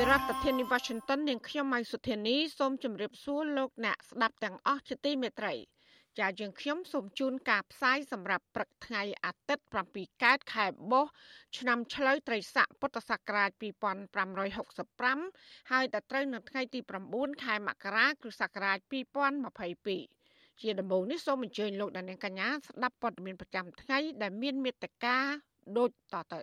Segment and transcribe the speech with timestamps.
[0.00, 5.54] ពីរដ្ឋធានី Washington នាងខ្ញុំម៉ៃសុធានីសូមជម្រាបសួរលោកអ្នកស្ដាប់ទាំងអស់ជាទីមេត្រី
[6.18, 11.12] ចាយើងខ្ញុំសូមជូនការផ្សាយសម្រាប់ព្រឹកថ្ងៃអាទិត្យ7កើតខែបុស្ស
[11.58, 16.80] ឆ្នាំឆ្លូវត្រីស័កពុទ្ធសករាជ2565ហើយដល់ត្រូវនៅថ្ងៃទី
[17.12, 18.78] 9ខែមករាគ្រិស្តសករាជ
[19.74, 25.16] 2022ជាដំបូងនេះសូមអញ្ជើញលោកអ្នកនាងកញ្ញាស្ដាប់ព័ត៌មានប្រចាំថ្ងៃដែលមានមេត្តា
[25.78, 26.42] ដូចតទៅ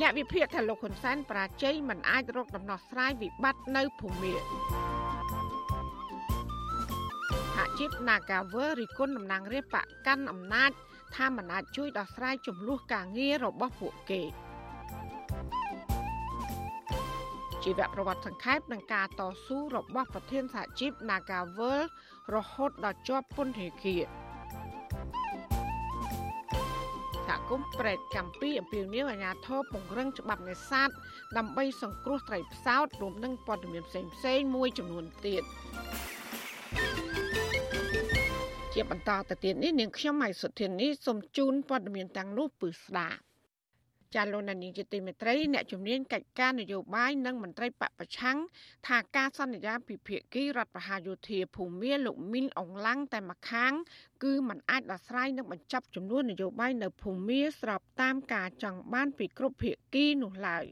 [0.00, 4.34] អ្នកវិភាគថាលោកហ៊ុនសែនប្រាជ័យមិនអាចរកដំណោះស្រាយវិបត្តិនៅភូមា
[7.56, 10.70] ហាជីប Nagawer រិគុណតំណាងរាជបកកាន់អំណាច
[11.16, 14.22] ថាមិនអាចជួយដោះស្រាយចំនួនការងាររបស់ពួកគេ
[17.62, 21.80] ជីវប្រវត្តិសង្ខេបនឹងការតស៊ូរបស់ប្រធានសហជីព Nagawer
[22.34, 24.02] រហូតដល់ជាប់ពន្ធនាគារ
[27.50, 30.90] គមន៍ប្រែកកម្ពីអំពីនីវអាញាធរពង្រឹងច្បាប់នេសាទ
[31.38, 35.42] ដើម្បីសង្គ្រោះត្រីផ្សោតរួមនឹងព័ត៌មានផ្សេងផ្សេងមួយចំនួនទៀត
[38.72, 43.20] ជាបន្តទៅទៀតនេះនាងខ្ញុំម៉ៃសុធានីសូមជូនព័ត៌មានទាំងនោះពឺស្ដាប់
[44.14, 48.38] ចាលោកនានីជាទីមេត្រីអ្នកជំនាញកិច្ចការនយោបាយនិងមន្ត្រីបពប្រឆាំង
[48.86, 53.72] ថាការសន្យាពីភាគីរដ្ឋប្រហារយោធាភូមាលោកមីនអងឡាំងតែម្ខាង
[54.22, 60.64] គឺมันអាចដោះស្រាយនិងបញ្ចប់ចំនួននយោបាយនៅភូមាស្របតាមការចង់បានពីគ្រប់ភាគីនោះឡើយ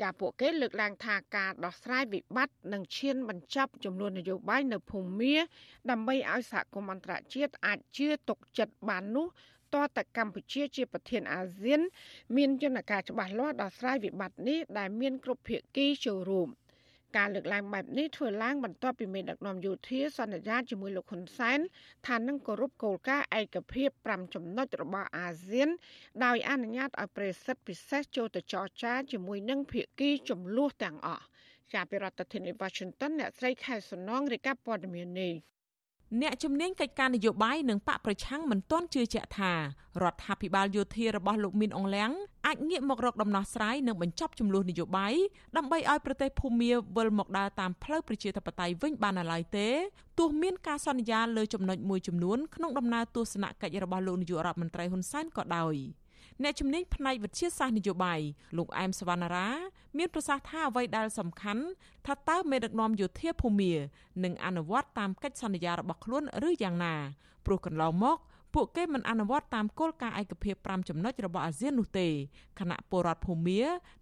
[0.00, 5.34] ចាពួកគេលើកឡើងថាការដោះស្រាយវិបត្តិនិងឈានបញ្ចប់ចំនួននយោបាយនៅភូមា
[5.90, 9.26] ដើម្បីឲ្យសហគមន៍អន្តរជាតិអាចជឿទុកចិត្តបាននោះ
[9.74, 11.80] តតកម្ពុជាជាប្រធានអាស៊ាន
[12.36, 16.50] មានយន្តការច្បាស់លាស់ដោះស្រាយវិបត្តិនេះដែលមានគ្រប់ភាគីចូលរួម
[17.16, 21.58] ការលើកឡើងបែបនេះធ្វើឡើងបន្ទាប់ពីមេដឹកនាំយោធាសន្យាជាមួយលោកហ៊ុនសែន
[22.06, 25.68] ថានឹងគោរពគោលការណ៍ឯកភាព5ចំណុចរបស់អាស៊ាន
[26.24, 31.24] ដោយអនុញ្ញាតឲ្យប្រេសិតពិសេសចូលទៅចរចាជាមួយនឹងភាគីចំនួនទាំងអស់
[31.72, 35.34] ជាប្រធានាធិបតី Washington អ្នកស្រីខែសំណងរាយការណ៍ព័ត៌មាននេះ
[36.20, 42.10] អ្នកជំនាញកិច្ចការនយោបាយនិងបកប្រឆាំងមិនទាន់ជឿជាក់ថារដ្ឋាភិបាលយោធារបស់លោកមីនអងលៀង
[42.46, 45.14] អាចងាកមករកដំណោះស្រាយនិងបញ្ចប់ចំនួននយោបាយ
[45.56, 49.68] ដើម្បីឲ្យប្រទេសភូមាវិលមកដើរតាមផ្លូវប្រជាធិបតេយ្យវិញបានឡើយទេ
[50.18, 55.76] ទោះមានការសន្យាលើចំណុចមួយចំនួនក្នុងដំណើរទស្សនកិច្ចរបស់លោកនាយករដ្ឋមន្ត្រីហ៊ុនសែនក៏ដោយ។
[56.42, 58.20] អ្នកជំនាញផ្នែកវិទ្យាសាស្ត្រនយោបាយ
[58.56, 59.48] លោកអែមសវណ្ណារា
[59.98, 61.64] មានប្រសាសន៍ថាអ្វីដែលសំខាន់
[62.06, 63.72] ថាតើមេដឹកនាំយោធាភូមា
[64.24, 66.94] នឹងអនុវត្តតាមកិច្ចសន្យារបស់ខ្លួនឬយ៉ាងណា
[67.46, 68.18] ព្រោះកន្លងមក
[68.54, 72.08] ពួកគេមិនអនុវត្តតាមគោលការណ៍ឯកភាព5ចំណុចរបស់អាស៊ាននោះទេ
[72.58, 73.60] គណៈពលរដ្ឋភូមា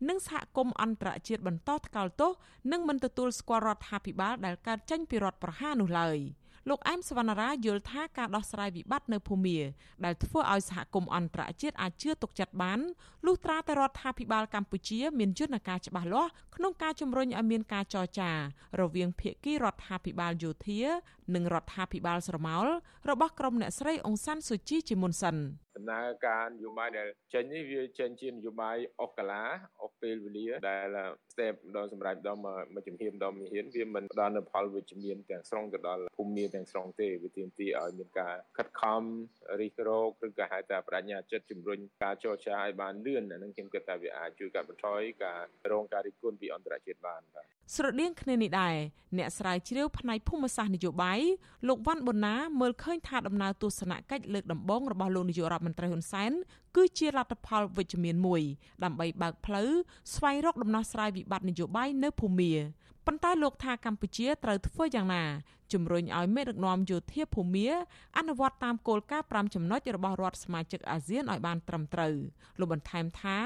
[0.08, 2.30] និងសហគមន៍អន្តរជាតិបន្តថ្កោលទោស
[2.72, 6.18] និងមិនទទួលស្គាល់រដ្ឋាភិបាលដែលកើតចេញពីរដ្ឋប្រហារនោះឡើយ។
[6.69, 9.59] លោកអែមសវណ្ណារាយល់ថាការដោះស្រាយវិបត្តិនៅភូមា
[10.04, 12.81] ដែលធ្វើឲ្យសហគមន៍អន្តរជាតិអាចជឿទុកចិត្តបាន
[13.26, 18.31] លុះត្រាតែរដ្ឋាភិបាលកម្ពុជាមានយន្តការច្បាស់លាស់ក្នុងការជំរុញឲ្យមានការចរចា
[18.81, 20.81] រវាងភាគីរដ្ឋាភិបាលយោធា
[21.34, 22.66] និងរដ្ឋាភិបាលស្រមោល
[23.10, 25.37] របស់ក្រុមអ្នកស្រីអង្សានសុជីជាមុនសិន
[25.80, 29.42] ដំណើរការនយោបាយដែលចេញនេះវាចេញជានយោបាយអស់កាលា
[29.82, 30.98] អស់ពេលវេលាដែល
[31.32, 39.02] ស្ទេបដល់សម្រាប់ដល់មួយជំហានដល់មួយជំហានវាមិនផ្ដល់នូវផលវិជ្ជមានទាំងស្រុងទៅដល់ភូមិទាំងស្រុងទេវាទាមទារឲ្យមានការខិតខំ
[39.60, 45.41] រិះរោគឬក៏ហៅថាបញ្ញាចិត្តជំរុញការចរចាឲ្យបានលឿនអានឹងខ្ញុំគិតថាវាអាចជួយកាត់បន្ថយការ
[45.72, 48.74] រងការរិះគន់ពីអន្តរជាតិបានបាទស្រដៀងគ្នានេះដែរ
[49.18, 51.21] អ្នកស្រាវជ្រាវផ្នែកភូមិសាស្ត្រនយោបាយ
[51.68, 56.33] លោកវ៉ាន់បូណាមើលឃើញថាដំណើរទស្សនកិច្ចលើកដំបូងរបស់លោកនាយករដ្ឋមន្ត្រីហ៊ុនសែន
[56.77, 58.43] គឺជាលទ្ធផលវិជ្ជមានមួយ
[58.84, 59.71] ដើម្បីបើកផ្លូវ
[60.15, 62.53] ស្វែងរកដំណោះស្រាយវិបត្តិនយោបាយនៅភូមា
[63.07, 65.25] ប៉ុន្តែលោកថាកម្ពុជាត្រូវធ្វើយ៉ាងណា
[65.72, 67.69] ជំរុញឲ្យមេដឹកនាំយោធាភូមា
[68.19, 72.15] អនុវត្តតាមគោលការណ៍5ចំណុចរបស់រដ្ឋសមាជិកអាស៊ានឲ្យបានត្រឹមត្រូវ
[72.59, 73.39] លោកបន្ថែមថា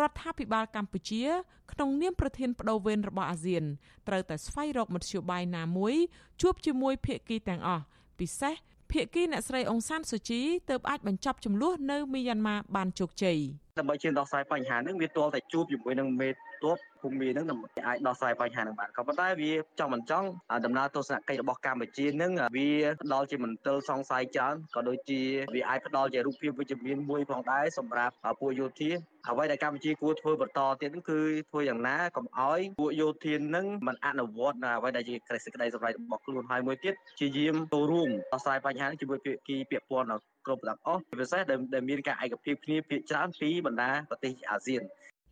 [0.00, 1.24] រដ្ឋាភិបាលកម្ពុជា
[1.72, 3.64] ក្នុងនាមប្រធានបដូវវេនរបស់អាស៊ាន
[4.08, 5.94] ត្រូវតែស្វែងរកមធ្យោបាយណាមួយ
[6.40, 7.84] ជួបជាមួយភាគីទាំងអស់
[8.18, 8.54] ពិសេស
[8.92, 10.40] ភាគីអ្នកស្រីអង្សានសុជី
[10.70, 13.38] ទើបអាចបញ្ចប់ចំនួននៅមីយ៉ាន់ម៉ាបានជោគជ័យ
[13.78, 16.28] ដើម្បីជឿដោះស្រាយបញ្ហានេះវាទាល់តែជួបជាមួយនឹងមេ
[16.62, 17.46] ទ័ព ភូមិហ្នឹង
[17.86, 20.28] អាចដោះស្រាយបញ្ហានឹងបានក៏ប៉ុន្តែវាចង់មិនចង់
[20.64, 22.70] ដំណើរទស្សនកិច្ចរបស់កម្ពុជាហ្នឹងវា
[23.02, 25.20] ផ្ដល់ជាមន្ទិលសង្ស័យច្រើនក៏ដូចជា
[25.54, 28.90] វាអាចផ្ដល់ជារូបភាពវិជ្ជមានមួយផងដែរសម្រាប់ពួកយោធា
[29.28, 31.20] អ្វីដែលកម្ពុជាគួរធ្វើបន្តទៀតគឺ
[31.50, 40.08] ធ្វើយ៉ាងណាកុំឲ្យពួកយោធានឹងមិនអនុវត្តនៅអ្វីដែលជាក្រិសេចក្តីសម្រេចរបស់ខ្លួនហើយមួយទៀតជាយាមចូលរួមដោះស្រាយបញ្ហានេះជាមួយភាគីពាក់ព័ន្ធ
[40.46, 41.42] គ្រប់ទាំងអស់ពិសេស
[41.74, 44.82] ដែលមានការឯកភាពគ្នាភាគច្រើនពីបណ្ដាប្រទេសអាស៊ាន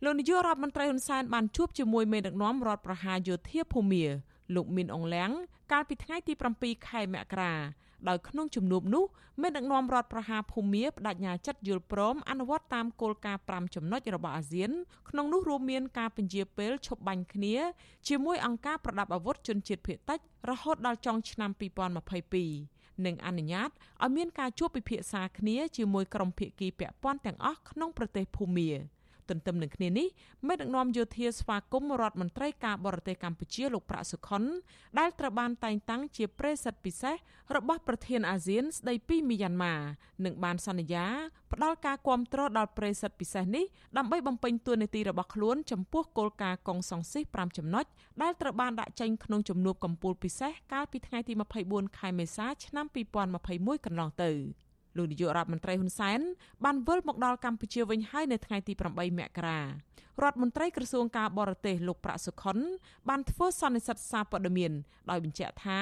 [0.03, 4.03] លោកនាយករដ្ឋមន្ត្រីហ៊ុនសែនបានជួបជាមួយមេដឹកនាំរដ្ឋប្រហារយោធាភូមា
[4.55, 5.29] លោកមីនអងលៀង
[5.71, 7.53] កាលពីថ្ងៃទី7ខែមករា
[8.09, 9.03] ដោយក្នុងជំនួបនោះ
[9.41, 14.71] មេដឹកនាំរដ្ឋប្រហារភូមាបដិញ្ញាចិត្តយល់ព្រមអនុវត្តតាមគោលការណ៍5ចំណុចរបស់អាស៊ាន
[15.09, 17.55] ក្នុងនោះរួមមានការពន្យាពេលឈប់បាញ់គ្នា
[18.07, 20.19] ជាមួយអង្គការប្រដាប់អាវុធជនជាតិភៀតតិច
[20.49, 21.51] រហូតដល់ចុងឆ្នាំ
[22.27, 23.69] 2022និងអនុញ្ញាត
[24.03, 28.71] ឲ្យមានការជួបពិភាក្សាគ្នាជាមួយក្រុមភាគីពាក់ព័ន្ធទាំងអស់ក្នុងប្រទេសភូមា
[29.29, 30.07] ទន្ទឹមនឹងគ្នានេះ
[30.47, 34.43] មេដឹកនាំយោធាស្វាគមន៍រដ្ឋមន្ត្រីការបរទេសកម្ពុជាលោកប្រាក់សុខុន
[34.99, 37.15] ដែលត្រូវបានតែងតាំងជាប្រេសិតពិសេស
[37.55, 39.75] របស់ប្រធានអាស៊ានស្ដីពីមីយ៉ាន់ម៉ា
[40.25, 41.05] និងបានសន្យា
[41.53, 43.65] ផ្ដល់ការគាំទ្រដល់ប្រេសិតពិសេសនេះ
[43.97, 47.85] ដើម្បីបំពេញតួនាទីរបស់ខ្លួនចំពោះគោលការណ៍កុងសង្ស៊ីស5ចំណុច
[48.21, 51.33] ដែលត្រូវបានដាក់ចេញក្នុងជំនួបកម្ពុជាពិសេសកាលពីថ្ងៃទី
[51.65, 52.85] 24ខែមេសាឆ្នាំ
[53.35, 54.31] 2021កន្លងទៅ។
[54.99, 56.19] លោកនាយករដ្ឋមន្ត្រីហ៊ុនសែន
[56.65, 59.59] បានវិលមកដល់កម្ពុជាវិញហើយនៅថ្ងៃទី8មករា
[60.23, 62.57] រដ្ឋមន្ត្រីក្រសួងការបរទេសលោកប្រាក់សុខុន
[63.09, 64.71] បានធ្វើសន្និសីទសារព័ត៌មាន
[65.09, 65.79] ដោយបញ្ជាក់ថា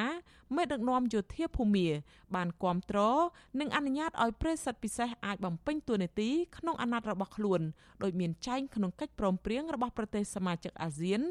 [0.55, 1.87] មេដឹកនាំយោធាភូមា
[2.35, 3.19] បានគ្រប់គ្រង
[3.59, 7.61] និងអនុញ្ញាតឲ្យប្រេសិតពិសេសអាចបំពេញតួនាទីក្នុងអាណត្តិរបស់ខ្លួន
[8.03, 11.21] ដោយមានចែងក្នុងកិច្ចព្រមព្រៀងរបស់ប្រទេសសមាជិកអាស៊ាន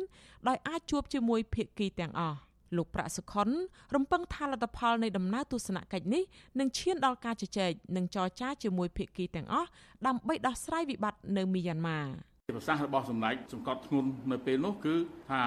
[0.48, 2.38] ដោយអាចជួបជាមួយភាគីទាំងអស់
[2.76, 3.48] លោកប្រាក់សុខុន
[3.94, 6.22] រំពឹងថាលទ្ធផលនៃដំណើរទស្សនកិច្ចនេះ
[6.60, 9.68] នឹងឈានដល់ការជជែកនិងចរចាជាមួយភាគីទាំងអស់
[10.06, 12.00] ដើម្បីដោះស្រាយវិបត្តិនៅមីយ៉ាន់ម៉ា
[12.50, 14.94] ប្រសាសន៍របស់សម្ដេចសង្កត់ធ្ងន់នៅពេលនោះគឺ
[15.30, 15.42] ថា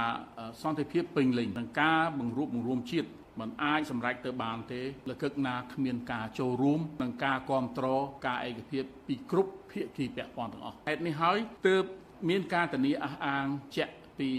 [0.62, 11.38] សន្តិភាពពេញលេញនិងការបង្រួបបង្រួមជាតិมันអាចសម្រេចទៅបានទេលកឹកណាគ្មានការចូលរួមនិងការគ្រប់គ្រងការឯកភាពពីគ្រប់ភាគីពាក់ព័ន្ធទាំងអស់ហេតុនេះហើយ
[11.68, 11.84] ទើប
[12.30, 13.46] មានការធានាអះអាង
[13.78, 14.30] ជាក់ ពី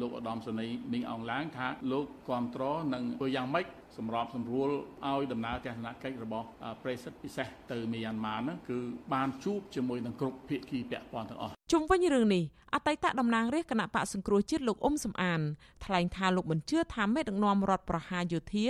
[0.00, 3.66] លោកឧត្តមសេនីយ៍មីងអងឡាងថាលោកគ្រប់គ្រងនឹងធ្វើយ៉ាងម៉េច
[3.98, 4.70] សម្របសម្រួល
[5.08, 6.46] ឲ្យដំណើរទស្សនកិច្ចរបស់
[6.82, 8.78] ប្រេសិតពិសេសទៅមីយ៉ាន់ម៉ាហ្នឹងគឺ
[9.14, 12.44] បានជួបជាមួយនឹងគ្រប់ភាគីពាក់ព័ន្ធទាំងអស់ជុំវិញរឿងនេះ
[12.74, 15.40] អតីតតំណាងរាជគណៈបកសង្គ្រោះជាតិលោកអ៊ុំសំអាន
[15.84, 18.68] ថ្លែងថាលោកមិនជឿថាមេដឹកនាំរដ្ឋប្រហារយោធា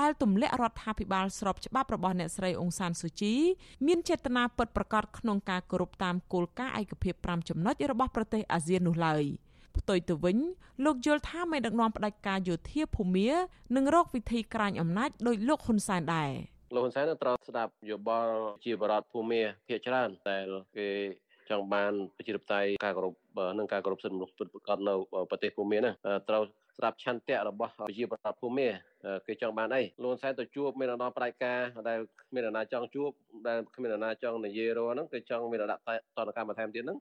[0.00, 3.34] ដែលទម្លាក់រដ្ឋាភិបាលស្របច្បាប់របស់អ្នកស្រីអ៊ុងសានស៊ូជី
[3.86, 9.24] មានចេតនាពិតប្រាកដក្នុងការគោរពតាមគោលការណ៍ឯកភាព5ចំណុចរបស់ប្រទេសអាស៊ាននោះឡើយ។
[9.78, 10.38] ផ្ទុយទៅវិញ
[10.84, 13.28] លោកយល់ថាមេដឹកនាំផ្ដាច់ការយោធាភូមា
[13.76, 16.30] នឹងរកវិធីក្រាញអំណាចដោយលោកហ៊ុនសែនដែរ
[16.74, 18.32] លោកហ៊ុនសែនត្រូវស្ដាប់យោបល់
[18.64, 20.36] ជាបរដ្ឋភូមាភាគច្រើនតែ
[20.76, 20.88] គេ
[21.50, 23.14] ចង់បានប្រជាធិបតេយ្យការគោរព
[23.58, 24.94] និងការគោរពសិទ្ធិមនុស្សពិតប្រាកដនៅ
[25.30, 25.90] ប្រទេសភូមាណា
[26.28, 26.42] ត្រូវ
[26.78, 28.68] ស្ដាប់ឆន្ទៈរបស់ប្រជាប្រដ្ឋភូមា
[29.26, 33.10] គេចង់បានអីលោកសែនទៅជួបមានដំណផ្ដាច់ការដែលគ្មានអ្នកណាចង់ជួប
[33.48, 35.82] ដែលគ្មានអ្នកណាចង់និយាយរហ្នឹងគេចង់មានដាក់
[36.16, 36.98] តនកម្មបន្ថែមទៀតហ្នឹង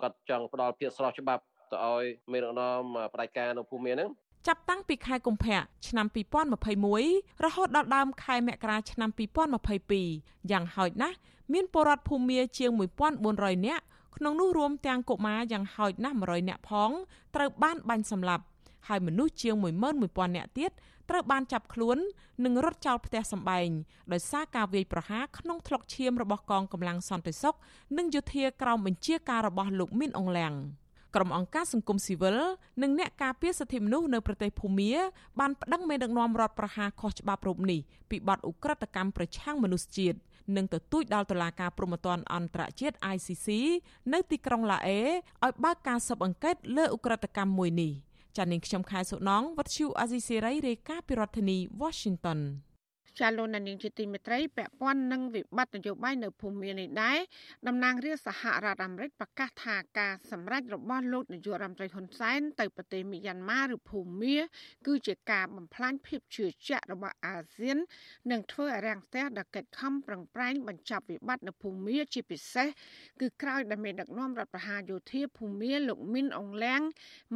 [0.00, 1.42] គាត់ចង់ផ្ដល់ភាពស្រស់ច្បាប់
[1.72, 2.80] ទៅឲ្យមេដឹកនាំ
[3.14, 4.10] ផ្ដាច់ការនៅភូមិហ្នឹង
[4.46, 6.06] ចាប់តាំងពីខែកុម្ភៈឆ្នាំ
[6.74, 9.10] 2021រហូតដល់ដើមខែមករាឆ្នាំ
[9.80, 11.16] 2022យ៉ាងហោចណាស់
[11.52, 12.70] មានពលរដ្ឋភូមិជាង
[13.18, 13.84] 1400នាក់
[14.16, 16.90] ក្នុងនោះរួមទាំងកុមារយ៉ាងហោចណាស់100នាក់ផង
[17.34, 18.44] ត្រូវបានបាញ់សម្លាប់
[18.88, 19.54] ហើយមនុស្សជាង
[19.96, 20.70] 11000នាក់ទៀត
[21.10, 21.98] ត្រូវបានចាប់ខ្លួន
[22.44, 23.68] និងរត់ចោលផ្ទះសម្បែង
[24.12, 27.56] ដោយសារការវាយប្រហារក្នុងថ្លុកឈាមរបស់កងកម្លាំងសន្តិសុខ
[27.98, 30.52] និងយោធាក្រោមបញ្ជាការរបស់លោកមីនអងលៀង
[31.14, 32.38] ក្រុមអង្គការសង្គមស៊ីវិល
[32.82, 34.92] និងអ្នកការពារសិទ្ធិមនុស្សនៅប្រទេសភូមា
[35.40, 40.18] បានប្តឹងមេដឹកនាំរដ្ឋប្រហារខុសច្បាប់រូបនេះពីបទឧក្រិដ្ឋកម្មប្រឆាំងមនុស្សជាតិ
[40.56, 43.48] និងទទូចដល់តុលាការព្រហ្មទណ្ឌអន្តរជាតិ ICC
[44.12, 47.92] នៅទីក្រុងឡាអេឲ្យបើកការស៊ើបអង្កេតលើឧក្រិដ្ឋកម្មមួយនេះ
[48.36, 52.40] ចានាងខ្ញុំខែសុណងវັດឈូអាស៊ីសេរីរាយការណ៍ពីរដ្ឋធានី Washington
[53.20, 57.18] ចាលោកនាងជាទីមេត្រីពាក់ព័ន្ធនឹងវិបត្តិនយោបាយនៅភូមិមាននេះដែរ
[57.66, 64.36] តំណាងរាជសហរដ្ឋអាមេរិកប្រកាសថាការសម្រេចរបស់លោកនាយករដ្ឋមន្ត្រីហ៊ុនសែនទៅប្រទេសមីយ៉ាន់ម៉ាឬភូមា
[64.86, 67.78] គឺជាការបំផ្លាញភាពជឿជាក់របស់អាស៊ាន
[68.30, 72.68] និងធ្វើឲ្យរាំងស្ទះដល់កិច្ចខំប្រឹងប្រែងបញ្ចប់វិបត្តិនៅភូមាជាពិសេស
[73.20, 76.80] គឺក្រោយដែលមានដឹកនាំរដ្ឋប្រហារយោធាភូមាលោកមីនអងលៀង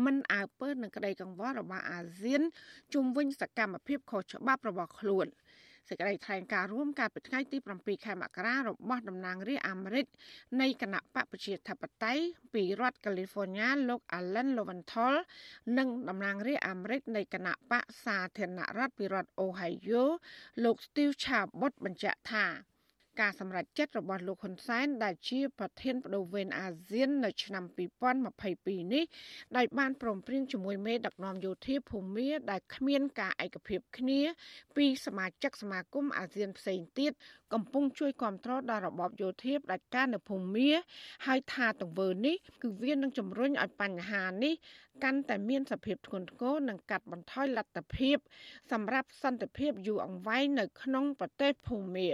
[0.04, 2.42] មិនអើពើនឹងក្តីកង្វល់របស់អាស៊ាន
[2.94, 5.28] ជុំវិញសកម្មភាពខុសច្បាប់របស់ខ្លួន។
[5.88, 10.06] សេចក្តីថ្លែងការណ៍រួមកាលពីថ្ងៃទី7ខែមករារបស់តំណាងរាស្ត្រអាមេរិក
[10.60, 12.24] នៃគណៈបកប្រជាធិបតេយ្យ
[12.54, 15.14] ពីរដ្ឋ California លោក Alan Lowenthal
[15.78, 20.02] និងតំណាងរាស្ត្រអាមេរិកនៃគណៈបកសាធារណរដ្ឋពីរដ្ឋ Ohio
[20.64, 22.46] លោក Steve Chabot បញ្ជាក់ថា
[23.20, 27.64] ការសម្រេចចិត្តរបស់លោកហ៊ុនសែនដែលជាប្រធានបដូវវេនអាស៊ាននៅឆ្នាំ
[28.28, 29.04] 2022នេះ
[29.56, 34.20] ដោយបានព្រមព្រៀងជាមួយមេដឹកនាំយោធាភូមាដែលគ្មានការឯកភាពគ្នា
[34.76, 37.12] ពីសមាជិកសមាគមអាស៊ានផ្សេងទៀត
[37.52, 40.70] កំពុងជួយគ្រប់គ្រងដល់របបយោធាផ្ដាច់ការនៅភូមា
[41.26, 44.54] ហើយថាទង្វើនេះគឺវានឹងជំរុញឲ្យបញ្ហានេះ
[45.04, 48.16] កាន់តែមានសភាពធ្ងន់ធ្ងរនិងកាត់បន្ថយលទ្ធភាព
[48.72, 52.08] សម្រាប់សន្តិភាពយូរអង្វែងនៅក្នុងប្រទេសភូមា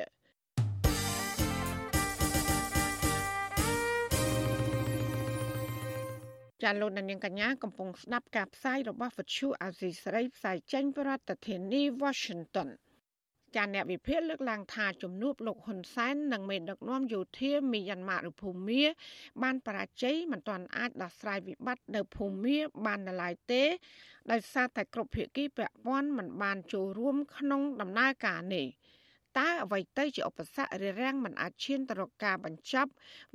[6.62, 12.68] ចាលោកនាងកញ្ញាកំពុងស្ដាប់ការផ្សាយរបស់វិទ្យុអាស៊ីសេរីផ្សាយចេញពីរដ្ឋធានី Washington
[13.56, 18.82] ចាអ្នកវិភាគលើកឡើងថាជំនួបលោកហ៊ុនសែននិងមេដឹកនាំយោធាមីយ៉ាន់ម៉ាឬភូមា
[19.42, 23.62] បានបរាជ័យមិនទាន់អាចដោះស្រាយវិបត្តិនៅភូមាបាននៅឡើយទេ
[24.30, 28.66] ដោយសារតែគ្រប់ភាគីពាក់ព័ន្ធមិនបានចូលរួមក្នុងដំណើរការនេះ
[29.38, 32.90] តើអ្វីទៅជាឧបសគ្គរារាំងមិនអាចឈានទៅរកការបញ្ចប់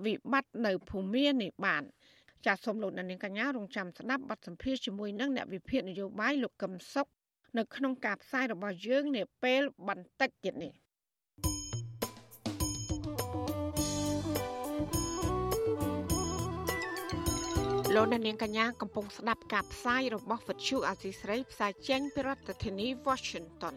[0.05, 1.83] វិបត្តិនៅភូមានេះបាន
[2.45, 7.07] ចាសសូមលោកអ្នកនាងកញ្ញារងចាំស្ដាប់បទសម្ភាសជាមួយនឹងអ្នកវិភាគនយោបាយលោកកឹមសុខ
[7.57, 10.73] នៅក្នុងការផ្សាយរបស់យើងនាពេលបន្តិចទៀតនេះ
[17.95, 23.75] លោកនាងកញ្ញាកំពុងស្ដាប់ការផ្សាយរបស់វិទ្យុអាស៊ីស្រីផ្សាយចេញពីរដ្ឋធានី Washington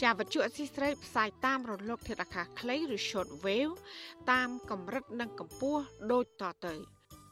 [0.00, 3.74] ជាវិទ្យុអសីស្រីផ្សាយតាមរលកធាតុអាកាសខ្លីឬ short wave
[4.30, 6.97] តាមកម្រិតនិងកម្ពស់ដូចតទៅ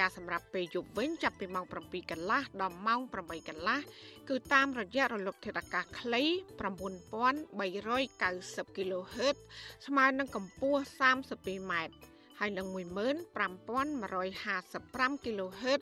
[0.00, 3.78] ម៉ែត្រចាសម្រាប់ពេលយប់វិញចាប់ពីម៉ោង7កន្លះដល់ម៉ោង8កន្លះ
[4.28, 6.22] គឺតាមរយៈរលកធាតុអាកាសខ្លី
[6.60, 9.36] 9390 kHz
[9.86, 10.80] ស្មើនឹងកម្ពស់
[11.24, 11.94] 32ម៉ែត្រ
[12.38, 15.80] ហើយនឹង15155 kHz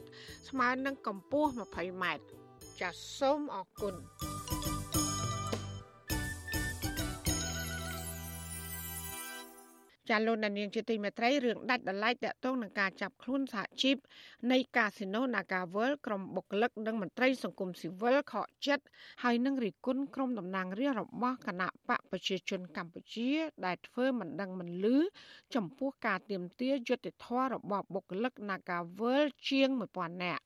[0.49, 2.23] ស្មើនឹងកម្ពស់20ម៉ែត្រ
[2.81, 3.95] ចាសសូមអរគុណ
[10.09, 13.97] ចាលោកនាងជាទីមេត្រីរឿងដាច់ដライតាក់ទងនឹងការចាប់ខ្លួនសហជីព
[14.53, 18.85] នៃកាស៊ីណូ Naga World ក្រុមបុគ្គលិកនិងមន្ត្រីសង្គមស៊ីវិលខកចិត្ត
[19.23, 23.31] ហើយនឹងរិះគន់ក្រុមតំណាងរាស្ត្ររបស់គណៈបកប្រជាជនកម្ពុជា
[23.67, 24.99] ដែលធ្វើមិនដឹងមិនលឺ
[25.55, 30.43] ចំពោះការទៀមទាយុត្តិធម៌របស់បុគ្គលិក Naga World ជាង1000នាក់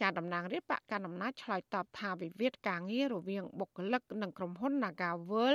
[0.00, 5.54] ចាតំណាងរាជបកកណ្ដាលអំណាចឆ្លើយតបថាវិវាទការងាររវាងបុគ្គលិកនិងក្រុមហ៊ុន Nagawal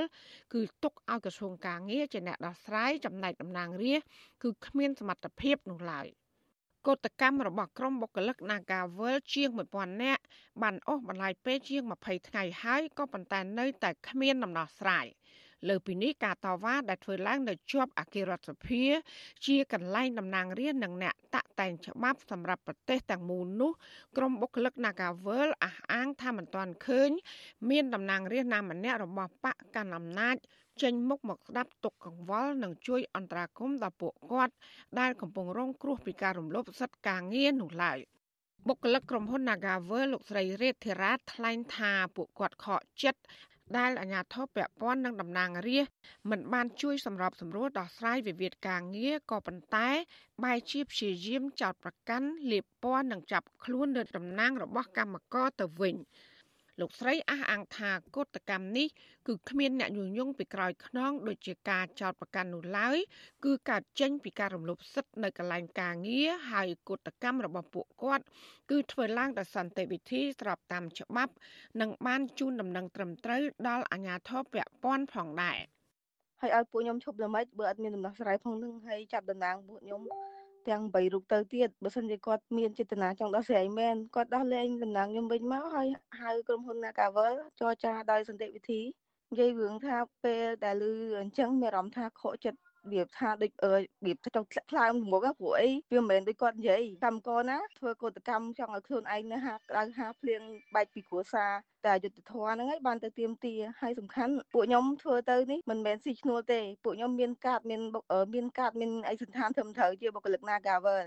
[0.52, 4.00] គឺទុកឲ្យក្រសួងការងារជាអ្នកដោះស្រាយចំណែកតំណាងរាជ
[4.42, 6.06] គឺគ្មានសមត្ថភាពនោះឡើយ
[6.86, 10.22] កោតកម្មរបស់ក្រុមបុគ្គលិក Nagawal ជាង1000នាក់
[10.62, 15.06] បានអស់បន្លាយពេលជាង20ថ្ងៃហើយក៏ប៉ុន្តែនៅតែគ្មានដំណោះស្រាយ។
[15.68, 18.84] លើពីនេះការតវ៉ាដែលធ្វើឡើងនៅជាប់អគាររដ្ឋសភា
[19.46, 23.72] ជាកន្លែងតំណាងរាស្ត្រនិងអ្នកតាក់តែងច្បាប់សម្រាប់ប្រទេសទាំងមូលនោះ
[24.16, 27.10] ក្រុមបុគ្គលិក Nagavel អះអាងថាមិនទាន់ឃើញ
[27.70, 30.36] មានតំណាងរាស្ត្រណាម្នាក់របស់បកកណ្ដាលអំណាច
[30.82, 34.54] ចេញមុខមកស្ដាប់ទុកកង្វល់និងជួយអន្តរាគមន៍ដល់ពួកគាត់
[35.00, 37.98] ដែលកំពុងរងគ្រោះពីការរំលោភសិទ្ធិការងារនោះឡើយ
[38.68, 43.20] បុគ្គលិកក្រុមហ៊ុន Nagavel លោកស្រីរេតធីរ៉ាថ្លែងថាពួកគាត់ខកចិត្ត
[43.78, 45.94] ដែលអាជ្ញាធរពាក់ព័ន្ធនឹងតំណាងរាស្ត្រ
[46.30, 49.88] មិនបានជួយសម្របសម្រួលដោះស្រាយវិវាទការងារក៏ប៉ុន្តែ
[50.44, 55.94] បែរជាព្យាយាមចោទប្រកាន់លាបពណ៌និងចាប់ខ្លួនលើតំណាងរបស់កម្មករទៅវិញ។
[56.80, 58.88] លោកស្រីអះអាងថាកុតកម្មនេះ
[59.26, 62.96] គឺគ្មានអ្នកញុយញងពីក្រោយខ្នងដូចជាការចោតប្រកាន់នោះឡើយ
[63.44, 68.24] គឺកើតចេញពីការរំលោភសិទ្ធិនៅកន្លែងការងារហើយកុតកម្មរបស់ពួកគាត់
[68.70, 71.32] គឺធ្វើឡើងដោយសន្តិវិធីស្របតាមច្បាប់
[71.80, 75.58] និងបានជូនដំណឹងត្រឹមត្រូវដល់អាជ្ញាធរពាក់ព័ន្ធផងដែរ
[76.40, 80.00] ហើយឲ្យពួកខ្ញុំឈប់ល្មិចបើអត់មានដំណោះស្រាយផងនឹងហើយចាប់តំណាងពួកខ្ញុំ
[80.68, 85.88] ទាំង3រូបទៅទៀតបើសិនជាគាត់មានចេតនាចង់ដោះស្រាយមែនគាត់ដោះលែងតំណែងខ្ញុំវិញមកហើយ
[86.20, 88.80] ហៅក្រុមហ៊ុន Nagavel ចរចាដោយសន្តិវិធី
[89.30, 92.58] និយាយរឿងថាពេលដែលឮអញ្ចឹងមានអារម្មណ៍ថាខកចិត្ត
[92.92, 100.40] វាថាដូចរបៀបចង់ធ្លាក់ថ្លើមមកព្រោះអីវាមិនមែនដូចគាត់និយាយកម្មករណាធ្វើកោតកម្មចង់ឲ្យខ្លួនឯងនៅហាក្តៅហាភ្លៀង
[100.74, 101.52] បែកពីគ្រួសារ
[101.86, 107.80] តែយុទ្ធធរហ្នឹងហើយបានទៅទៀមទាហើយសំខាន់ពួកខ្ញុំធ្វើទៅនេះមិនមែនស៊ីឈ្នួលទេពួកខ្ញុំមានកាតមាន
[108.34, 111.06] មានកាតមានឯកសន្តានត្រឹមត្រូវជាបុគ្គលិក Nagavel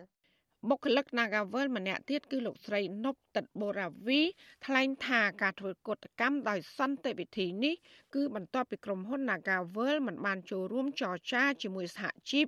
[0.70, 4.22] បុគ្គលិក Nagavel ម្នាក់ទៀតគឺលោកស្រីនប់តិតបូរ៉ាវី
[4.66, 7.76] ថ្លែងថាការធ្វើកតកម្មដោយសន្តិវិធីនេះ
[8.16, 12.48] គឺបន្ទាប់ពីក្រុមហ៊ុន Nagavel មិនបានចូលរួមចរចាជាមួយសហជីព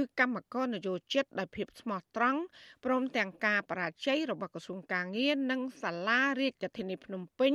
[0.00, 2.40] ឬកម្មករនយោជិតដោយភាពស្មោះត្រង់
[2.84, 7.52] ព្រមទាំងការបរាជ័យរបស់ក្រសួងកាងារនិងសាលារាជធានីភ្នំពេញ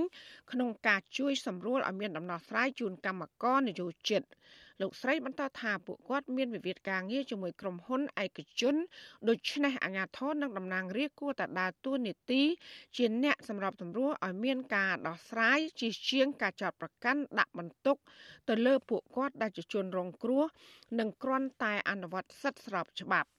[0.51, 4.23] ក្នុងការជួយសម្រួលឲ្យមានដំណោះស្រាយជូនកម្មករនយោជិត
[4.81, 8.75] លោកស្រីបន្តថាពួកគាត់មានវិវាទការងារជាមួយក្រុមហ៊ុនឯកជន
[9.29, 12.43] ដូច្នេះអាជ្ញាធរនិងតំណាងរាស្ត្រគួរតែដើរតួនាទី
[12.97, 17.97] ជាអ្នកសម្របសម្រួលឲ្យមានការដោះស្រាយជាជាងការចោទប្រកាន់ដាក់បន្ទុក
[18.49, 20.43] ទៅលើពួកគាត់ដែលជាជនរងគ្រោះ
[20.99, 23.29] និងគ្រាន់តែអនុវត្តសិទ្ធិស្របច្បាប់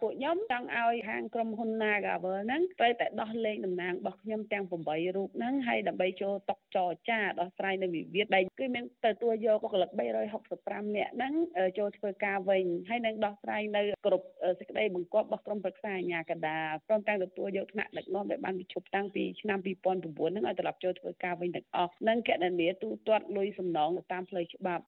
[0.00, 4.72] ពួកខ្ញុំចង់ឲ្យហាងក្រុមហ៊ុន Nagavel ហ្នឹងត្រូវតែដោះលែងតំណាងរបស់ខ្ញុំទាំង8
[5.16, 11.32] រូបហ្នឹងហើយដើម្បីចូលតុចរចាដោះស្រាយនៅវិវាទដែលគឺមានទៅទួយកបុគ្គលិក365នាក់ហ្នឹង
[11.78, 14.26] ចូលធ្វើការវិញហើយនឹងដោះស្រាយនៅគ្រប់
[14.58, 24.84] សេចក្តីបង្គាប់របស់ក្រុមប្រឹក្សាអាជ្ញាកណ្ដាលព្រមទាំងទទួលយកថ្នាក់ដឹកនាំដែលបានវិជុបតាំងពីឆ្នាំ2009ហ្នឹងឲ្យត្រឡប់ចូលធ្វើការវិញទាំងអស់និងកណនីទូទាត់លុយសំណងទៅតាមផ្លូវច្បាប់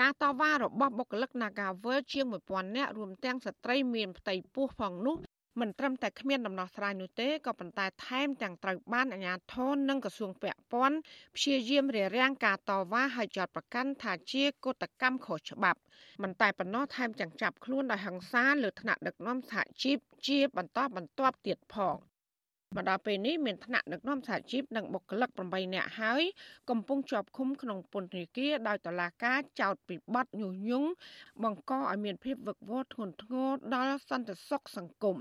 [0.00, 5.16] ការតវ៉ារបស់បុគ្គលិក Nagavel ជាង1000នាក់រួមទាំងស្ត្រីមានផ្ទៃពោះផងនោះ
[5.60, 10.96] មិនត្រឹមតែគ្មានដំណោះស្រាយនោះទេក៏ប៉ុន្តែថែមទាំងត្រូវបានអាជ្ញាធរនិងក្រសួងពាក់ព័ន្ធ
[11.36, 15.80] ព្យាយាមរារាំងការតវ៉ាឲ្យចោទប្រកាន់ថាជាកុតកម្មខុសច្បាប់
[16.22, 21.96] មិនតែប៉ុណ្ណោះថែមទាំងចាប់ខ្លួនដោយហិង្សាលើថ្នាក់ដឹកនាំសហជីពជាបន្តបន្ទាប់ទៀតផង
[22.74, 26.22] មកដល់ពេលនេះមានថ្នាក់ដឹកនាំសហជីពនិងបុគ្គលិក8នាក់ហើយ
[26.70, 30.88] កំពុងជាប់ឃុំក្នុងពន្ធនាគារដោយតុលាការចោទពីបទញុះញង់
[31.42, 35.16] បង្កឲ្យមានភាពវឹកវរធ្ងន់ធ្ងរដល់សន្តិសុខសង្គម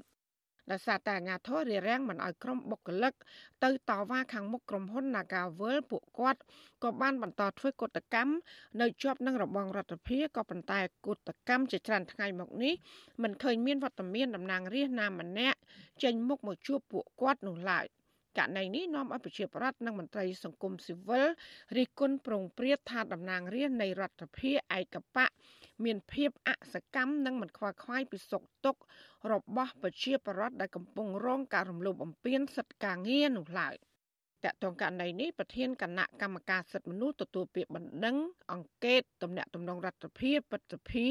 [0.71, 3.13] ដោយសារតែអាជ្ញាធររារាំងមិនឲ្យក្រុមបុគ្គលិក
[3.63, 6.39] ទៅតវ៉ាខាងមុខក្រុមហ៊ុន Nagavel ពួកគាត់
[6.83, 8.33] ក៏បានបន្តធ្វើកតកម្ម
[8.81, 12.73] នៅជាប់នឹងរបងរដ្ឋាភិបាលក៏ប៉ុន្តែកតកម្មជាច្រើនថ្ងៃមកនេះ
[13.23, 15.57] មិនឃើញមានវត្តមានតំណាងរាស្ត្រណាម្នាក់
[16.03, 17.85] ចេញមុខមកជួបពួកគាត់នោះឡើយ
[18.37, 21.27] ករណីនេះនាំឲ្យប្រជាប្រដ្ឋនិងមន្ត្រីសង្គមស៊ីវិល
[21.77, 25.27] រិះគន់ប្រងព្រាតថាតំណាងរាស្ត្រនៃរដ្ឋាភិបាលឯកបៈ
[25.83, 28.79] មានភាពអសកម្មនិងមិនខ្វល់ខ្វាយពីសុខទុក្ខ
[29.31, 33.75] របស់ប្រជាពលរដ្ឋដែលកំពុងរងការរំលោភបំពានសិទ្ធិការងារនោះឡើយ
[34.43, 38.17] តកតងករណីនេះប្រធានគណៈកម្មការសិទ្ធិមនុស្សទទួលពាក្យបណ្ដឹង
[38.51, 41.07] អង្កេតតំណាក់តំណងរដ្ឋាភិបាលពិតសភា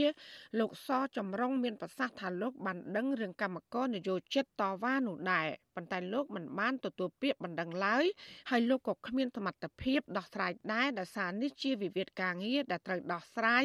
[0.59, 8.05] លោកសចម្រុងមានប្រសាសន៍ថាលោកបានដឹងរឿងកម្មករនយោជិតតវ៉ានោះដែរប៉ុន្តែលោកមិនបានទទួលពាក្យបណ្ដឹងឡើយ
[8.51, 13.65] ហើយលោកក៏គ្មានសមត្ថភាពដោះស្រាយដែរដោយសារនេះជាវិវាទការងារដែលត្រូវដោះស្រាយ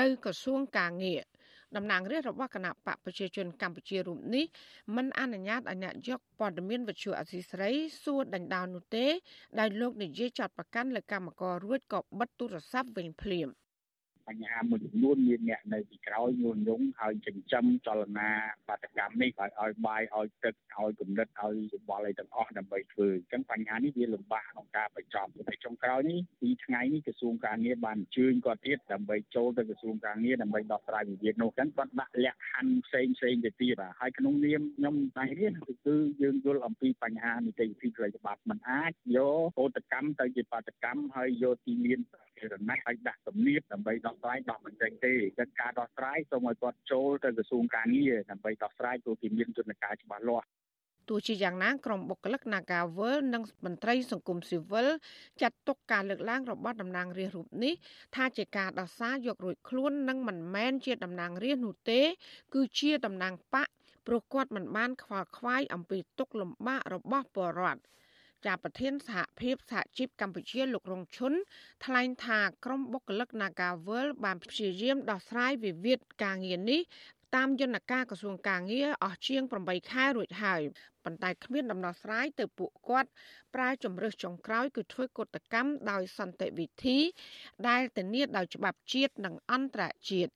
[0.00, 1.22] នៅក្រសួងការងារ
[1.76, 4.44] តំណាងរាស្ត្ររបស់គណៈបកប្រជាជនកម្ពុជារូបនេះ
[4.96, 7.70] មិនអនុញ្ញាតឲ្យអ្នកយកព័ត៌មានវិទ្យុអសីស្រី
[8.02, 9.06] សួរដេញដោលនោះទេ
[9.58, 13.48] ដែលលោកនិយាយចាត់ប្រកាន់លើកម្មកររួចក៏បិទទូរស័ព្ទវិញភ្លាម។
[14.28, 18.30] បញ្ហាមួយចំនួនមានអ្នកនៅពីក្រោយញុះញង់ហើយចិញ្ចឹមចលនា
[18.68, 35.52] បាតកម្មនេះឲ្យឲ្យបាយឲ្យទឹកឲ្យគំនិតឲ្យយោបល់អីទាំងអស់ដើម្បីធ្វើអញ្ចឹងបញ្ហានេះវាលំបាកក្នុងការបញ្ចប់ហើយចុងក្រោយនេះពីថ្ងៃនេះក្រសួងការងារបានអញ្ជើញគាត់ទៀតដើម្បីចូលទៅក្រសួងការងារដើម្បីដោះស្រាយវិវាទនោះអញ្ចឹងគាត់ដាក់លក្ខខណ្ឌផ្សេងផ្សេងទៅទៀតហើយក្នុងនាមខ្ញុំតែនេះ
[35.86, 42.00] គឺយើងយល់អំពីបញ្ហានីតិវិធីផ្លូវច្បាប់มันអាចយកកោតកម្មទៅជាបាតកម្មហើយយកទីមាន
[42.52, 50.46] រណះឲ្យដាក់ទំនៀបដើម្បីដោះស្រាយដោះមិនចេញទេតែការដោះស្រាយសូមឲ្យគាត់ចូលទៅក្រសួងការងារដើម្បីដោះស្រាយព្រោះគេមានយន្តការច្បាស់លាស់
[51.08, 54.88] ទោះជាយ៉ាងណាក្រុមបុគ្គលិក Nagavel និងមន្ត្រីសង្គមស៊ីវិល
[55.40, 57.74] ចាត់ទុកការលើកឡើងរបស់តំណាងរាស្ត្ររូបនេះ
[58.16, 62.00] ថាជាការដោះសារយករួចខ្លួននិងមិនមែនជាតំណាងរាស្ត្រនោះទេ
[62.54, 63.68] គឺជាតំណាងបក
[64.06, 67.80] ព្រោះគាត់មិនបានខ្វល់ខ្វាយអំពីទុកលំបាករបស់ពលរដ្ឋ
[68.46, 71.32] ចាប្រធានសហភាពសហជីពកម្ពុជាលោករងឈុន
[71.84, 76.80] ថ្លែងថាក្រុមបុគ្គលិក Nagavel បានព្យាយាមដោះស្រាយវិវាទការងារនេះ
[77.34, 80.62] តាមយន្តការក្រសួងការងារអស់ជាង8ខែរួចហើយ
[81.04, 83.10] ប៉ុន្តែគ្មានដំណោះស្រាយទៅពួកគាត់
[83.54, 86.98] ប្រើជំរើសចុងក្រោយគឺធ្វើកតកម្មដោយសន្តិវិធី
[87.68, 90.32] ដែលធានាដោយច្បាប់ជាតិនិងអន្តរជាតិ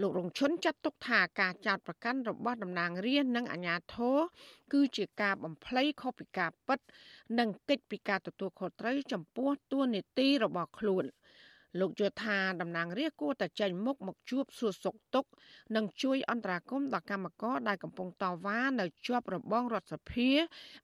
[0.00, 4.18] លោករងឈុនចាត់ទុកថាការចោទប្រកាន់របស់តំណាងរាស្ត្រនិងអាជ្ញាធរ
[4.72, 6.78] គឺជាការបំភ្លៃខុសពីការពិត
[7.38, 11.04] និងកិច្ចពីការទទួលខុសត្រូវចំពោះទួនាទីរបស់ខ្លួន
[11.80, 15.28] លោកយល់ថាតំណាងរាស្ត្រគួរតែចេញមុខមកជួបសួរសុខទុក្ខ
[15.76, 20.30] និងជួយអន្តរាគមន៍ដល់កម្មករដែលកំពុងតវ៉ានៅជាប់របងរដ្ឋសភា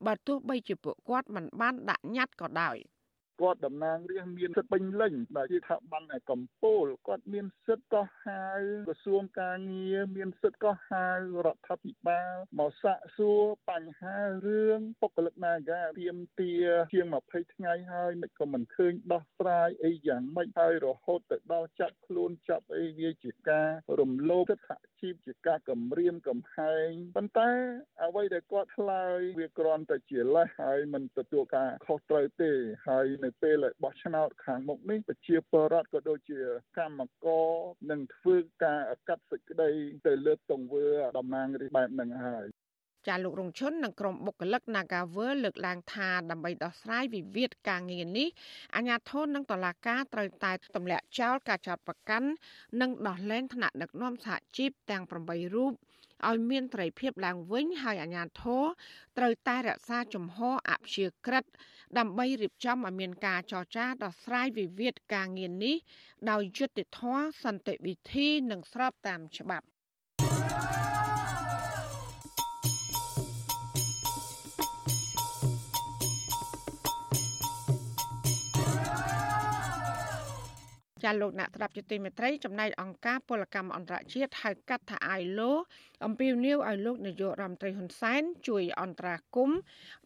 [0.06, 2.78] បើទោះបីជាពួកគាត់មិនបានដាក់ញត្តិក៏ដោយ។
[3.40, 8.44] គាត់តំណាងរាស្ត្រមានសិទ្ធិពេញលេញដែលជាថាបានឯកម្ពុជាគាត់មានសិទ្ធិក៏ហៅ
[8.88, 11.06] ក្រសួងការងារមានសិទ្ធិក៏ហៅ
[11.46, 16.54] រដ្ឋាភិបាលមកសាកសួរបញ្ហារឿងបុគ្គលិកនាការទៀមទា
[16.92, 23.68] ជាង20ថ្ងៃហើយមិនក៏មិនឃើញដោះស្រាយអីយ៉ាងម៉េចហើយរហូតទៅដល់ចាប់ខ្លួនចាប់អីវាជាការ
[24.00, 27.50] រំលោភសិទ្ធិជីពជាការគំរាមកំហែងប៉ុន្តែ
[28.04, 32.50] អ្វីដែលគាត់ឆ្លើយវាគ្រាន់តែជាលេសហើយមិនទទួលការខុសត្រូវទេ
[32.88, 36.40] ហើយនៅពេលដែលបោះឆ្នោតខាងមុខនេះប្រជាពលរដ្ឋក៏ដូចជា
[36.78, 37.48] កម្មករ
[37.90, 39.70] នឹងធ្វើការកាត់សេចក្តី
[40.06, 40.86] ទៅលើទង្វើ
[41.18, 42.46] តំណាងរាស្ត្របែបហ្នឹងហើយ
[43.08, 48.28] ចាលោករងឈុននិងក្រុមបុគ្គលិក Nagavel លើកឡើងថាដើម្បីដោះស្រាយវិវាទការងារនេះ
[48.76, 52.28] អាជ្ញាធរនិងតុលាការត្រូវតែទម្លាក់ចោលការចោទប្រកាន់
[52.80, 55.72] និងដោះលែងថ្នាក់ដឹកនាំសហជីពទាំង8រូប
[56.28, 58.64] ឲ្យមានត្រីភាពឡើងវិញហើយអាជ្ញាធរ
[59.18, 61.44] ត្រូវតែរក្សាជំហរអព្យាក្រឹត
[61.98, 65.76] ដើម្បីរៀបចំឲ្យមានការចរចាដោះស្រាយវិវាទការងារនេះ
[66.30, 69.66] ដោយយុត្តិធម៌សន្តិវិធីនិងស្របតាមច្បាប់
[81.04, 85.50] ចាលោកអ្នកត្រាប់ជាទីមេត្រីចំណែកអង្គការពលកម្មអន្តរជាតិហៅកាត់ថា ILO
[86.04, 89.50] អំពាវនាវឲ្យលោកនាយករដ្ឋមន្ត្រីហ៊ុនសែនជួយអន្តរាគម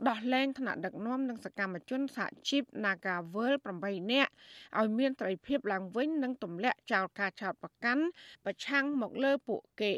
[0.09, 3.53] ដោះលែងថ្នាក់ដឹកនាំនិងសកម្មជនសហជីព Nagavel
[3.83, 4.33] 8នាក់
[4.79, 8.05] ឲ្យមានត្រីភាពឡើងវិញនិងទម្លាក់ចោលការចោទប្រកាន់
[8.45, 9.95] ប្រឆាំងមកលើពួកគេ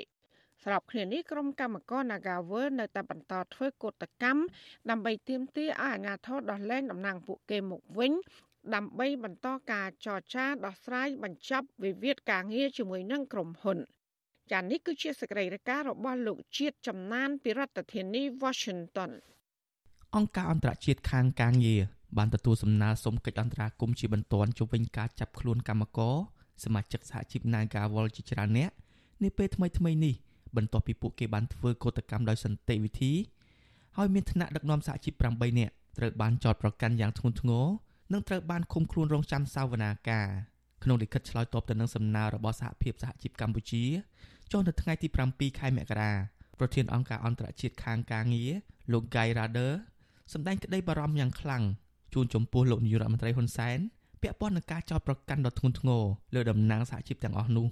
[0.65, 4.41] ស្របគ្នានេះក្រុមកម្មករ Nagavel នៅតែបន្តធ្វើកោតកម្ម
[4.91, 8.13] ដើម្បីទាមទារឲ្យអាជ្ញាធរដោះលែងតំណាងពួកគេមកវិញ
[8.75, 13.79] ដើម្បីបន្តការចរចាដោះស្រាយបញ្ចប់វិវាទការងារជាមួយនឹងក្រុមហ៊ុន
[14.53, 19.11] ចា៎នេះគឺជាសេចក្តីរាយការណ៍របស់លោកជាតិចំណានពីរដ្ឋធានី Washington
[20.17, 21.83] អង្គការអន្តរជាតិខាងការងារ
[22.19, 26.15] បានទទួលសំណើសុំកិច្ចអន្តរាគមន៍ជាបន្ទាន់ជុំវិញការចាប់ខ្លួនកម្មករ
[26.65, 28.71] សមាជិកសហជីព Nagawal ជាច្រើនអ្នក
[29.23, 30.15] នាពេលថ្មីៗនេះ
[30.57, 33.13] បន្ទាប់ពីពួកគេបានធ្វើកោតកម្មដោយសន្តិវិធី
[33.97, 37.67] ហើយមានថ្នាក់ដឹកនាំសហជីព8នាក់ត្រូវបានចោទប្រកាន់យ៉ាងធ្ងន់ធ្ងរ
[38.13, 40.29] និងត្រូវបានឃុំខ្លួនរងចាំសាវនាការ
[40.83, 43.85] ក្នុងលិខិតឆ្លើយតបទៅនឹងសំណើរបស់សហភាពសហជីពកម្ពុជា
[44.51, 46.13] ចុះនៅថ្ងៃទី7ខែមករា
[46.59, 48.51] ប្រធានអង្គការអន្តរជាតិខាងការងារ
[48.93, 49.73] លោក Guy Rader
[50.33, 51.63] សម្ដែងក្តីបារម្ភយ៉ាងខ្លាំង
[52.15, 53.79] ជូនចំពោះលោកនាយករដ្ឋមន្ត្រីហ៊ុនសែន
[54.23, 56.03] ពាក់ព័ន្ធនឹងការចោទប្រកាន់ដ៏ធ្ងន់ធ្ងរ
[56.35, 57.67] លើតំណាងសហជីពទាំងអស់នោះ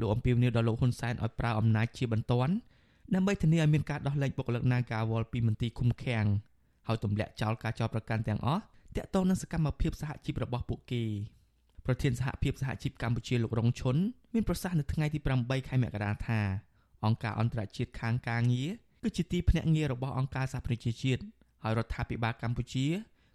[0.00, 2.52] លោកអំពាវនាវដល់លោកហ៊ុនសែនឲ្យប្រើអំណាចជាបន្ទាន់
[3.14, 6.26] ដើម្បីធានាឲ្យមានការដោះលែងបុគ្គលិក Nagawal ពីមន្ទីរឃុំឃាំង
[6.86, 8.62] ហើយទម្លាក់ចោលការចោទប្រកាន់ទាំងអស់
[8.96, 11.02] តាក់ទងនឹងសកម្មភាពសហជីពរបស់ពួកគេ
[11.86, 13.96] ប្រធានសហភាពសហជីពកម្ពុជាលោករងឈុន
[14.34, 16.40] មានប្រសាសន៍នៅថ្ងៃទី8ខែមករាថា
[17.04, 18.70] អង្គការអន្តរជាតិខាងការងារ
[19.02, 21.22] គឺជាទីភ្នាក់ងាររបស់អង្គការសហប្រជាជាតិ
[21.62, 22.86] ហើយរដ្ឋាភិបាលកម្ពុជា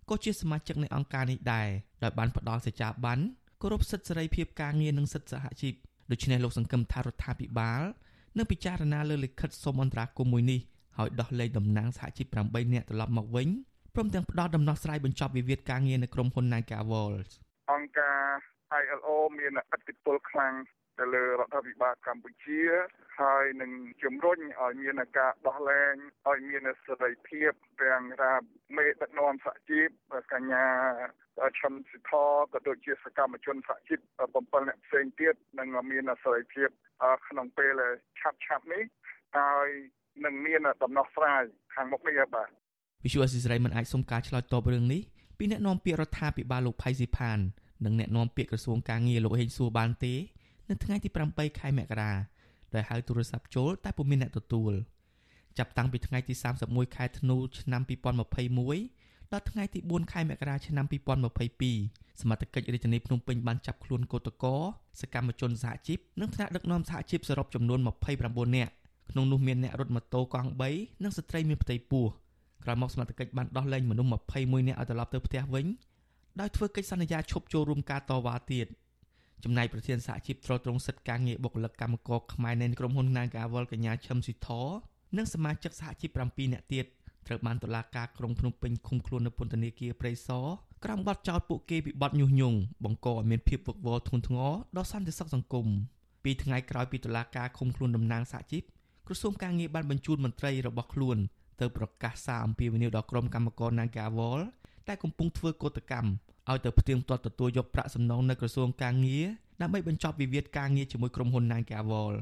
[0.09, 1.67] ក៏ជាសមាជិកនៃអង្គការនេះដែរ
[2.03, 3.19] ដោយបានផ្ដល់សេចក្ដីបាន
[3.61, 5.73] គោរពសិទ្ធិសេរីភាពការងារនិងសិទ្ធិសហជីព
[6.11, 7.81] ដូច្នេះលោកសង្កឹមថារដ្ឋាភិបាល
[8.37, 10.59] នឹងពិចារណាលើលិខិតសុំអន្តរាគមន៍មួយនេះ
[10.97, 13.47] ហើយដោះលែងតំណាងសហជីព8នាក់ត្រឡប់មកវិញ
[13.95, 17.29] ព្រមទាំងផ្ដល់ដំណោះស្រាយបញ្ចប់វិវាទការងារនៅក្រុមហ៊ុន Naga World
[17.71, 18.21] អង្គការ
[18.81, 20.53] ILO មានឥទ្ធិពលខ្លាំង
[20.99, 22.61] ទៅលើរដ្ឋាភិបាលកម្ពុជា
[23.19, 23.71] ហើយនឹង
[24.03, 25.95] ជំរុញឲ្យមានការដោះលែង
[26.29, 27.51] ឲ្យមានសេរីភាព
[27.83, 28.33] ទាំងថា
[28.77, 29.89] មេដឹកនាំសហជីព
[30.33, 30.65] កញ្ញា
[31.59, 32.13] ឈឹមសិទ្ធ
[32.53, 33.99] ក៏ដូចជាសកម្មជនសហជីព
[34.31, 36.69] 7អ្នកផ្សេងទៀតនឹងមានសេរីភាព
[37.27, 37.81] ក្នុងពេល
[38.19, 38.83] ឆាប់ឆាប់នេះ
[39.37, 39.69] ហើយ
[40.25, 42.49] នឹងមានដំណោះស្រាយខាងមុខនេះបាទ
[43.03, 45.01] វិសុអសិសរីមិនអាចសុំការឆ្លើយតបរឿងនេះ
[45.37, 47.39] ពីអ្នកនាំពាក្យរដ្ឋាភិបាលលោកផៃស៊ីផាន
[47.85, 50.13] និងអ្នកនាំពាក្យក្រសួងការងារលោកហេងសួរបានទេ
[50.69, 52.11] នៅថ្ងៃទី7ខែមករា
[52.75, 54.73] ដោយហៅទូរស័ព្ទចូលតែពុំមានអ្នកទទួល
[55.57, 56.33] ចាប់តាំងពីថ្ងៃទី
[56.65, 60.85] 31ខែធ្នូឆ្នាំ2021ដល់ថ្ងៃទី4ខែមករាឆ្នាំ
[61.53, 64.55] 2022សមត្ថកិច្ចរាជធានីភ្នំពេញបានចាប់ខ្លួនកោតកោ
[65.01, 67.79] សកម្មជនសហជីពនិងថ្នាក់ដឹកនាំសហជីពសរុបចំនួន
[68.17, 68.71] 29នាក់
[69.11, 72.05] ក្នុងនោះមានអ្នករត់ម៉ូតូកង់3និងស្ត្រីមានផ្ទៃពោះ
[72.65, 75.65] ក្រោយមកសមត្ថកិច្ចបានដោះលែងមនុស្ស21នាក់ឲ្យត្រឡប់ទៅផ្ទះវិញ
[76.39, 78.67] ដោយធ្វើកិច្ចសន្យាឈប់ចូលរួមការតវ៉ាទៀត
[79.43, 84.49] ចំណែកប្រធានសហជីពត្រួតត្រងសិទ្ធិការងារបុគ្គលិកកម្មករខ្មែរនៃក្រុមហ៊ុន Nagawal កញ្ញាឈឹមស៊ីធ
[85.17, 86.85] និងសមាជិកសហជីព7នាក់ទៀត
[87.27, 90.45] ត្រូវបានតុលាការក្រុងភ្នំពេញឃុំខ្លួននៅពន្ធនាគារព្រៃសរ
[90.83, 95.67] ក្រោមបទចោទពួកគេពីបទញុះញង់បង្កឲ្យមានភាពវឹកវរធ្ងន់ធ្ងរដល់សន្តិសុខសង្គម
[96.23, 98.63] ពីថ្ងៃក្រោយពីតុលាការឃុំខ្លួនតំណាងសហជីព
[99.07, 101.17] ក្រសួងការងារបានបញ្ជូនមន្ត្រីរបស់ខ្លួន
[101.61, 104.41] ទៅប្រកាសសារអំពាវនាវដល់ក្រុមកម្មករ Nagawal
[104.87, 106.09] ដែលកំពុងធ្វើកោតកម្ម
[106.49, 109.25] ឲ្យទៅផ្ទៀងផ្ទាត់ទទួលយកប្រាក់សំណងនៅក្រសួងការងារ
[109.61, 112.15] ដើម្បីបញ្ចប់វិវាទការងារជាមួយក្រុមហ៊ុន Nagawal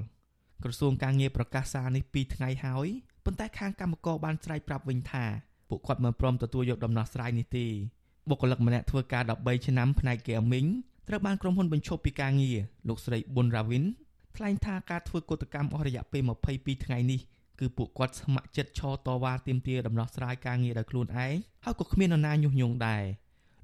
[0.64, 2.88] ក្រសួងការងារប្រកាសសារនេះ2ថ្ងៃហើយ
[3.26, 5.26] ប៉ុន្តែខាងកម្មករបានស្រែកប្រាប់វិញថា
[5.70, 7.66] ពួកគាត់មិនព្រមទទួលយកដំណោះស្រាយនេះទេ
[8.30, 10.70] បុគ្គលិកម្នាក់ធ្វើការ13ឆ្នាំផ្នែក gaming
[11.08, 13.84] ត្រូវបានក្រុមហ៊ុនបញ្ឈប់ពីការងារលោកស្រីប៊ុនរាវិន
[14.38, 16.22] ថ្លែងថាការធ្វើកតកម្មអស់រយៈពេល
[16.54, 17.20] 22ថ្ងៃនេះ
[17.60, 21.36] គឺពួកគាត់ស្ម័គ្រចិត្តឈរតវ៉ាទាមទារដំណោះស្រាយការងារដោយខ្លួនឯង
[21.66, 23.04] ហើយក៏គ្មាននរណាញុះញង់ដែរ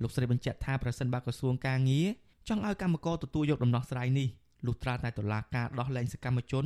[0.02, 2.08] លោកស្រីបញ្ជាក់ថាប្រសិនបើក្រសួងការងារ
[2.48, 4.28] ចង់ឲ្យកម្មករទទួលយកដំណោះស្រាយនេះ
[4.66, 6.66] លុះត្រាតែតុលាការដោះលែងសកម្មជន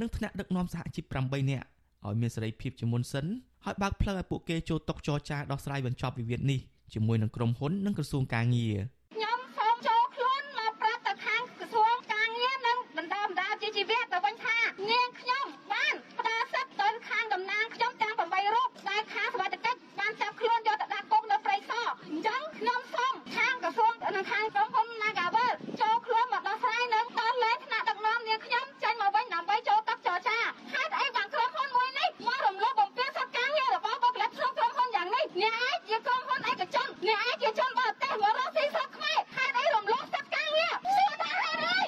[0.00, 1.66] និងថ្នាក់ដឹកនាំសហជីព8នាក់
[2.06, 3.26] ឲ្យមានសេរីភាពជាមុនសិន
[3.64, 6.60] ហើយបើកផ្លូវឲ្យពួកគេចូលតុចរចាដោះស្រាយបញ្ចប់វិវាទនេះ
[6.94, 8.76] ជាមួយនឹងក្រុមហ៊ុននិងក្រសួងការងារ
[9.14, 14.58] ខ្ញុំសូមចូលខ្លួនមកប្រាប់ទៅខាងក្រសួងការងារនិងបណ្ដាបណ្ដាជាជីវៈទៅវិញថា
[14.90, 30.38] នាងខ្ញុំបានផ្ដល់សិទ្ធិទៅខាងតំណាងខ្ញុំទាំង8រូបដែលខាងសវត្ថកិច្ចបានចាប់ខ្លួនយកទៅដាក់គុកនៅព្រៃសរអញ្ចឹងខ្ញុំសូមខាងក្រសួងនិងខាងក្រុមហ៊ុន Nagavel ចូលខ្លួនមកដោះស្រាយនិងដោះលែងថ្នាក់ដឹកនាំនាងខ្ញុំចេញមកវិញដើម្បីចូលតុចរចា
[30.72, 41.82] ហេតុអីបានក្រុមហ៊ុនមួយនេះមករំលោភបំពានសិទ្ធិការងាររបស់បុគ្គលិកក្នុងក្រុមហ៊ុនយ៉ាងនេះអ្នកឯងជាក្រុមហ៊ុនឯកជនអ្នកឯងជាជនបរទេសមករកស៊ីស្រុកខ្មែរហេតុអីរំលោភសិទ្ធិការងារសួរថាហេតុអី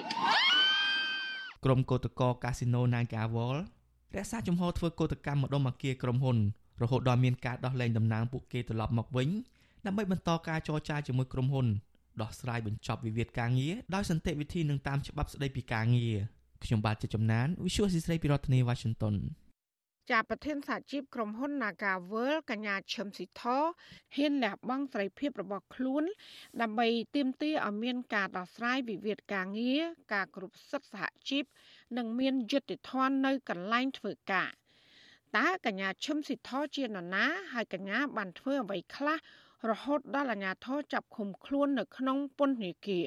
[1.65, 3.59] ក្រុមកោតក្រកា ស៊ីណូ Nagawal
[4.17, 6.39] រក្សាជំហរធ្វើកោតកម្មម្ដុំអគារក្រុមហ៊ុន
[6.83, 9.29] រហូតដល់មានការដោះលែងតំណែងពួកគេត្រឡប់មកវិញ
[9.87, 11.67] ដើម្បីបន្តការចរចាជាមួយក្រុមហ៊ុន
[12.21, 16.17] ដោះស្រាយបញ្ចប់វិវាទការងារដោយសន្តិវិធីនិងតាមច្បាប់ស្តីពីការងារ
[16.65, 19.17] ខ្ញុំបាទជាចំណាន Visual ស៊ីស្រីពីរដ្ឋធានី Washington
[20.11, 23.43] ជាប្រធានសហជីពក្រុមហ៊ុន Nagavel កញ្ញាឈឹមស៊ីធ
[24.17, 26.05] ហ៊ានលះបង់សេរីភាពរបស់ខ្លួន
[26.63, 29.83] ដើម្បីទាមទារឲ្យមានការដោះស្រាយវិវាទការងារ
[30.15, 31.45] ការគ្រប់សិទ្ធិសហជីព
[31.97, 34.51] និងមានយុត្តិធម៌នៅកន្លែងធ្វើការ
[35.37, 39.19] តើកញ្ញាឈឹមស៊ីធជានរណាហើយកញ្ញាបានធ្វើអ្វីខ្លះ
[39.71, 43.07] រហូតដល់អាជ្ញាធរចាប់ឃុំខ្លួននៅក្នុងពន្ធនាគារ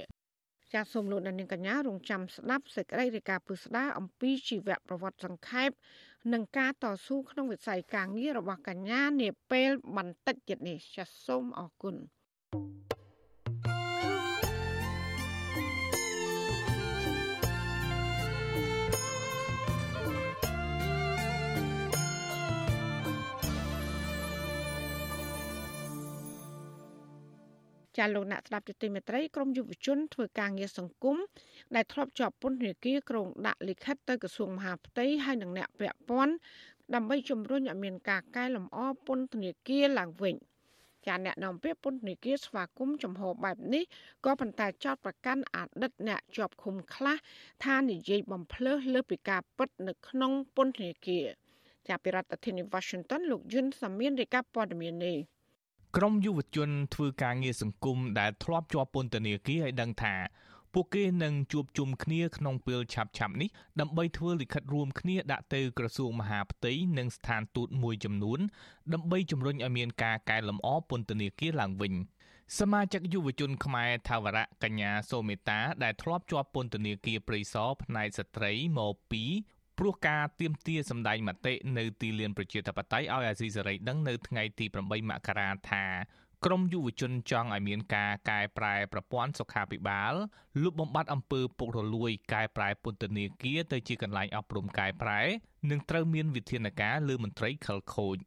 [0.73, 5.69] ចាសសូមលោកអ្នកនាងកញ្ញារងចាំស្ដាប់សេចក្តីរាយការណ៍ពុស្ដាអំពីជីវប្រវត្តិសង្ខេប
[6.33, 11.95] និងការតស៊ូក្នុងវិស័យការងាររបស់កញ្ញានាពេលបន្តិចទៀតនេះចាសសូមអរគុណ
[12.53, 12.94] thank you
[27.97, 31.17] ចាលោកអ្នកស្ដាប់យុតិមេត្រីក្រមយុវជនធ្វើការងារសង្គម
[31.75, 36.33] ដែលធ្លាប់ជាប់ពន្ធនាគារក្រុងដាក់លិខិតទៅក្រសួងមហាផ្ទៃហើយនឹងអ្នកពាក់ព័ន្ធ
[36.93, 38.77] ដើម្បីជំរុញឲ្យមានការកែលម្អ
[39.07, 40.35] ពន្ធនាគារឡើងវិញ
[41.07, 43.83] ចាអ្នកនាំពាក្យពន្ធនាគារស្វាគមន៍ចំហបែបនេះ
[44.25, 47.15] ក៏ប៉ុន្តែចោតប្រកាន់អតីតអ្នកជាប់ឃុំខ្លះ
[47.65, 51.25] ថានិយាយបំភ្លើសលើពីការពិតនៅក្នុងពន្ធនាគារ
[51.87, 55.17] ចាប់ពីរដ្ឋធានី Washington លោកយុនសាមៀនរាយការណ៍ព័ត៌មាននេះ
[55.99, 60.15] ក្រមយុវជនធ្វើការងារសង្គមដែលធ្លាប់ជាប់ពន្ធនាគារឲ្យដឹងថា
[60.73, 68.39] ពួកគេនឹងជួបជុំគ្នាក្នុងពេលឆាប់ឆាប់នេះដើម្បីធ្វើលិខិតរួមគ្នាដាក់ទៅក្រសួងមហាផ្ទៃនិងស្ថានទូតមួយចំនួន
[68.93, 71.93] ដើម្បីជំរុញឲ្យមានការកែលម្អពន្ធនាគារឡើងវិញ
[72.59, 78.93] សមាជិកយុវជនខ្មែរថាវរៈកញ្ញាសូមេតាដែលធ្លាប់ជាប់ពន្ធនាគារព្រៃសរផ្នែកស្ត្រីមក
[79.77, 85.85] ពីព្រោះការទៀមទាសម្ដែងមតិនៅទីលានប្រជាធិបតេយ្យឲ្យអាស៊ីសេរីដឹងនៅថ្ងៃទី8មករាថា
[86.45, 90.13] ក្រមយុវជនចង់ឲ្យមានការកែប្រែប្រព័ន្ធសុខាភិបាល
[90.63, 95.21] លុបបំបាត់អំពើពុករលួយកែប្រែពន្ធនាគារទៅជាកន្លែងអប់រំកែប្រែ
[95.69, 98.17] និងត្រូវមានវិធានការលើមន្ត្រីខិលខូច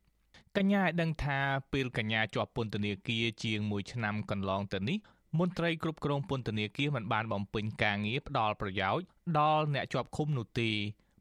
[0.56, 1.38] កញ្ញាឲ្យដឹងថា
[1.72, 4.98] ពេលកញ្ញាជាប់ពន្ធនាគារជាង1ឆ្នាំកន្លងទៅនេះ
[5.38, 9.04] មន្ត្រីគ្រប់គ្រងពន្ធនាគារមិនបានបំពេញការងារផ្ដល់ប្រយោជន៍
[9.38, 10.70] ដល់អ្នកជាប់ឃុំនោះទេ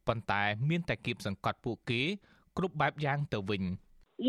[0.08, 2.02] ប៉ុន្តែមានតែគៀបសង្កត់ពួកគេ
[2.58, 3.64] គ្រប់បែបយ៉ាងទៅវិញ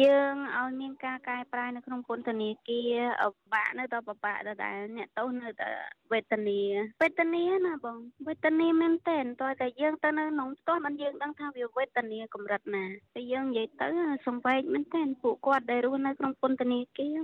[0.02, 5.68] យើងឲ្យមានការកែប្រែនៅក្នុងពន្ធនាគារបាក់នៅតែបបាក់ដដែលអ្នកទោសនៅតែ
[6.12, 6.60] វេទនា
[7.02, 13.88] វេទនាណាបងវេទនាមែនតើតើតែយើងទៅនៅក្នុងផ្ទាល់មិនយើងដឹងថាវាវេទនាកម្រិតណាតែយើងនិយាយទៅ
[14.26, 17.16] សំបែកមែនតើពួកគាត់ដែលរស់នៅក្នុងពន្ធនាគារ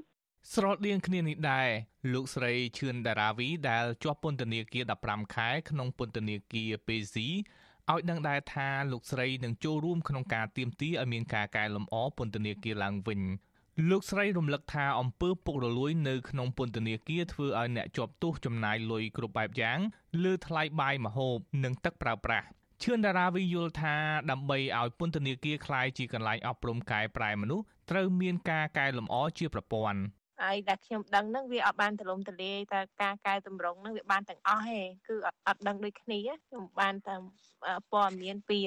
[0.54, 1.68] ស្រដៀងគ្នានេះដែរ
[2.12, 7.28] លោកស្រីឈឿនដារាវីដែលជាប់ពន្ធនាគារ15ខែក្នុងពន្ធនាគារពេស៊ី
[7.91, 13.21] ឲ្យដឹងដែរថាលោកស្រីនឹងចូលរួមក្នុងការទៀមទាឲ្យមានការកែលម្អពន្ធនាគារឡើងវិញ
[13.89, 19.79] លោកស្រីរំលឹកថាអំពើពុករលួយនៅក្នុងពន្ធនាគារធ្វើឲ្យអ្នកជាប់ទោសចំណាយលុយគ្រប់បែបយ៉ាង
[20.23, 22.47] លើថ្លៃបាយម្ហូបនិងទឹកប្រើប្រាស់
[22.83, 23.95] ឈឿនតារាវីយល់ថា
[24.31, 29.99] ដើម្បីឲ្យពន្ធនាគារคล้ายជាកន្លែងអប់រំកែប្រែមនុស្សត្រូវមានការកែលម្អជាប្រព័ន្ធ
[30.42, 37.14] ហើយដែលខ្ញុំដឹងហ្នឹងវាអត់បានទលំទលាយតែការកែតម្រង់ហ្នឹងវាបានទាំងអស់ទេគឺអត់អត់ដឹងដូចគ្នាខ្ញុំបានតែ
[37.92, 38.58] ព័ត៌មានពី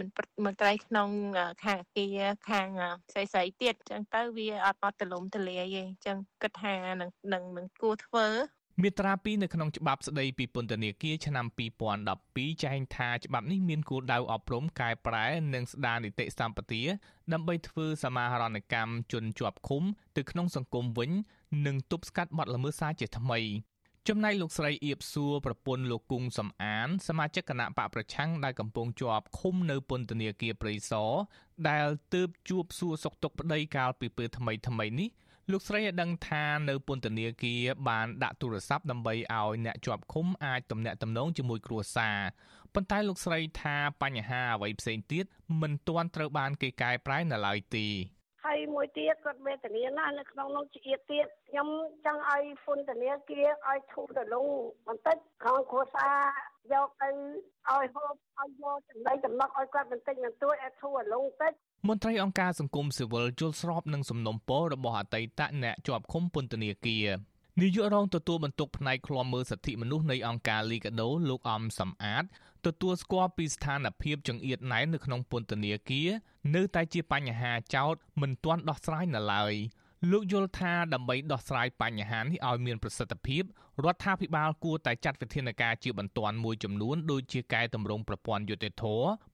[0.00, 0.08] មិន
[0.44, 1.08] មន្ត្រីក្នុង
[1.64, 2.18] ខាងអគារ
[2.50, 2.68] ខាង
[3.12, 8.26] ស្រីស្រីទៀតអញ្ចឹងទៅវាអត់អត់ទលំទលាយទេអញ្ចឹងគិតថានឹងនឹងនឹងគួរធ្វើ
[8.82, 11.46] មាត្រា2នៅក្នុងច្បាប់ស្តីពីពន្ធនាគារឆ្នាំ
[12.04, 16.82] 2012ចែងថាច្បាប់នេះមានគោលដៅអប់រំកែប្រែនិងស្ដារនីតិសម្បទា
[17.32, 19.82] ដើម្បីធ្វើសមាហរណកម្មជនជាប់ឃុំ
[20.16, 21.10] ទៅក្នុងសង្គមវិញ
[21.66, 23.40] និងទប់ស្កាត់បទល្មើសសារជាថ្មី
[24.08, 31.12] ចំណែកលោកស្រីអៀបសួរប្រពន្ធលោកគង់សំអាន សមាជិកគណៈបកប្រឆាំងដែលកំពុងជាប់ឃុំនៅពន្ធនាគារព្រៃសរ
[31.68, 35.08] ដែលទើបជួបសួរសុខទុក្ខប្តីកាលពីពេលថ្មីថ្មីនេះ
[35.52, 42.18] លោកស្រីឲ្យដឹងថានៅពន្ធនាគារបានដាក់ទូរស័ព្ទដើម្បីឲ្យអ្នកជាប់ឃុំអាចទំនាក់ទំនងជាមួយគ្រួសារ
[42.74, 45.24] ប៉ុន្តែលោកស្រីថាបញ្ហាអ្វីផ្សេងទៀត
[45.62, 47.86] មិនទាន់ត្រូវបានគេកែប្រែនៅឡើយទេ
[48.44, 50.80] ហើយមួយទៀតគាត់វេទនាណាស់នៅក្នុងនោះជា
[51.10, 51.68] ទៀតខ្ញុំ
[52.04, 54.48] ចង់ឲ្យពន្ធនាគារឲ្យធូរទៅលង
[54.86, 56.18] បន្តិចខាងគ្រួសារ
[56.72, 61.52] យកទៅឲ្យហូបឲ្យយកចំណីចំណុកឲ្យគាត់បន្តិចបន្តួចឲ្យធូរលងតិច
[61.88, 67.06] មន្ត្រីអង្គការសង្គមស៊ីវិលយល់ស្របនឹងសំណុំពររបស់អតីតអ្នកជាប់ឃុំពន្ធនាគារ
[67.60, 72.24] នាយករងទទួលបន្ទុកផ្នែកឃ្លាំមើលសិទ្ធិមនុស្សនៃអង្គការលីកាដូលោកអំសំអាត
[72.66, 76.08] ទទួលស្គាល់ពីស្ថានភាពចង្អៀតណែននៅក្នុងពន្ធនាគារ
[76.54, 79.54] នៅតែជាបញ្ហាចោតមិនទាន់ដោះស្រាយនៅឡើយ
[80.10, 83.42] លោកយល់ថាដើម្បីដោះស្រាយបញ្ហានេះឲ្យមានប្រសិទ្ធភាព
[83.84, 88.84] រដ្ឋាភិបាលគួរតែចាត់វិធានការជាបន្ទាន់មួយចំនួនដូចជាកែតម្រង់ប្រព័ន្ធយុតិធធ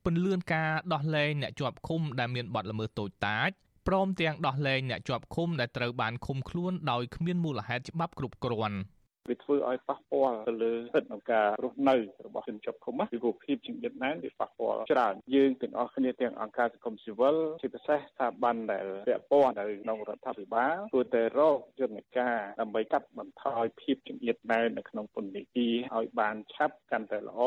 [0.05, 3.51] ពន្លឿនការដោះលែងអ្នកជាប់ឃុំដែលមានបទល្មើសតូចតាច
[3.88, 8.79] ព្រមទាំងដោះលែងអ្នកជាប់ឃុំដែលត្រូវបានឃុំខ្លួនដោយគ្មានមូលហេតុច្បាប់គ្រប់គ្រាន់។
[9.28, 27.40] វាធ្វើឲ្យប៉ះពាល់ទៅលើសិទ្ធិក្នុងការរស់នៅរបស់ជនជាប់ឃុំពីរូបភាពជាងទៀតណែនវាប៉ះពាល់ច្រើនយើងទាំងអស់គ្នាទាំងអង្គការសង្គមស៊ីវិលជាពិសេសស្ថាប័នដែលពាក់ព័ន្ធនៅក្នុងរដ្ឋាភិបាលគួរតែរកយន្តការដើម្បីកាត់បន្ថយភាពជាងទៀតណែននៅក្នុងពន្ធនាគារឲ្យបានឆាប់កាន់តែល្អ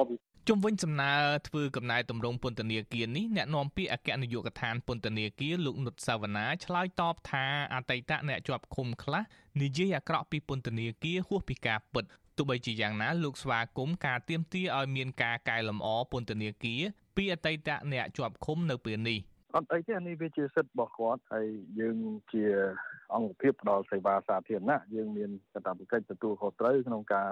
[0.49, 1.13] ជុំវិញសំណើ
[1.47, 9.23] ធ្វើកំណែតម្រង់ពន្ធនាគារនេះអ្នកនាំពាក្យអគ្គនាយកដ្ឋានពន្ធនាគារលោកនុតសាវណ្ណាឆ្លើយតបថាអតីតអ្នកជាប់ឃុំខ្លះ
[9.61, 12.05] និយាយអាក្រក់ពីពន្ធនាគារហួសពីការពិត
[12.37, 16.81] ទោះបីជាយ៉ាងណាលោកស្វាគមន៍ការទៀមទាឲ្យមានការកែលម្អពន្ធនាគារ
[17.15, 19.19] ពីអតីតអ្នកជាប់ឃុំនៅពេលនេះ
[19.55, 21.47] អត់អីទេនេះវាជាសិទ្ធិរបស់គាត់ហើយ
[21.79, 21.97] យើង
[22.33, 22.43] ជា
[23.15, 27.29] អង្គភាពផ្ដល់សេវាសាធារណៈយើងមានកាតព្វកិច្ចទទួលខុសត្រូវក្នុងការ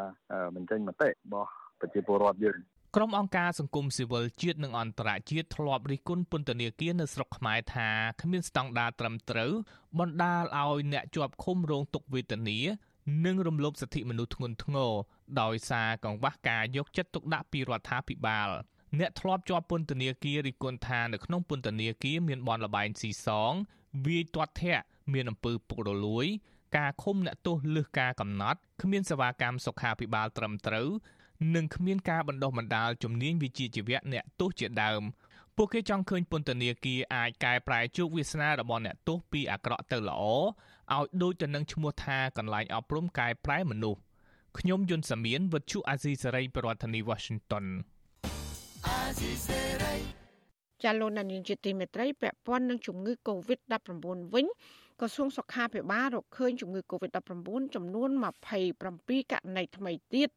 [0.55, 2.57] បញ្ចេញមតិរបស់ប្រជាពលរដ្ឋយើង
[2.95, 7.89] ក្រុមអង្គការសង្គមស៊ីវិលជាតិនិងអន្តរជាតិធ្លាប់រិះគន់ពន្ធនាគារនៅស្រុកខ្មែរថា
[8.21, 9.51] គ្មានស្តង់ដារត្រឹមត្រូវ
[9.99, 12.59] បណ្ដាលឲ្យអ្នកជាប់ឃុំរងទុក្ខវេទនា
[13.25, 14.91] និងរំលោភសិទ្ធិមនុស្សធ្ងន់ធ្ងរ
[15.41, 18.49] ដោយសារកង្វះការយកចិត្តទុកដាក់ពីរដ្ឋាភិបាល
[18.99, 23.53] អ្នកធ្លាប់ជាប់ពន្ធនាគាររិះគន់ថានៅក្នុងពន្ធនាគារមានបនលបែងស៊ីសង
[24.05, 26.27] វាយទាត់ធាក់មានអំពើពុករលួយ
[26.77, 30.89] ការឃុំអ្នកទោសលើសការកំណត់គ្មានសេវាកម្មសុខាភិបាលត្រឹមត្រូវ
[31.55, 35.01] និងគ្មានការបណ្ដុះបណ្ដាលជំនាញវិជ្ជាជីវៈអ្នកទោសជាដើម
[35.55, 40.23] ពួកគេចង់ឃើញពន្ធនាគារអាចកែប្រែជោគវាសនារបស់អ្នកទោសពីអាក្រក់ទៅល្អ
[40.95, 43.99] ឲ្យដូចទៅនឹងឈ្មោះថាកន្លែងអប់រំកែប្រែមនុស្ស
[44.59, 47.65] ខ្ញុំយុនសាមៀនវិទ្យុអាស៊ីសេរីប្រធានាធិបតី Washington
[48.87, 49.95] អាស៊ីសេរី
[50.83, 53.91] ចាលោកនាយកជាទីមេត្រីពាក់ព័ន្ធនឹងជំងឺ Covid-19
[54.33, 54.45] វិញ
[55.01, 58.09] ក្រសួងសុខាភិបាលរកឃើញជំងឺ Covid-19 ចំនួន
[58.69, 60.29] 27ករណីថ្មីទៀត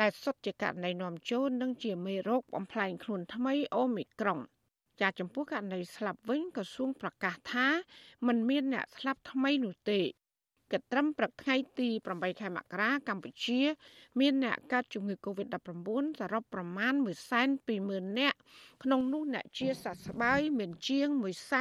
[0.00, 4.38] ដែលសុទ្ធជាករណីនាំចូលនិងជាមេរោគបំផ្លែងខ្លួនថ្មីអូមីក្រុង
[5.00, 7.66] ចាចំពោះករណីស្លាប់វិញក្រសួងប្រកាសថា
[8.26, 10.00] มันមានអ្នកស្លាប់ថ្មីនោះទេ
[10.72, 13.60] គិតត្រឹមព្រឹកថ្ងៃទី8ខែមករាកម្ពុជា
[14.20, 15.88] មានអ្នកកើតជំងឺ Covid-19
[16.20, 16.94] សរុបប្រមាណ
[17.56, 18.38] 120,000នាក់
[18.82, 21.08] ក្នុងនោះអ្នកជាសះស្បើយមានជាង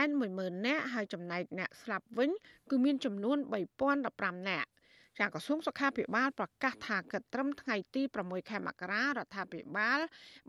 [0.07, 2.29] 110,000នាក់ហើយចំណែកអ្នកស្លាប់វិញ
[2.69, 3.37] គឺមានចំនួន
[3.93, 4.69] 3015នាក់
[5.19, 9.99] ចាក្រសួងសុខាភិបាលប្រកាសថាគិតត្រឹមថ្ងៃទី6ខែមករារដ្ឋាភិបាល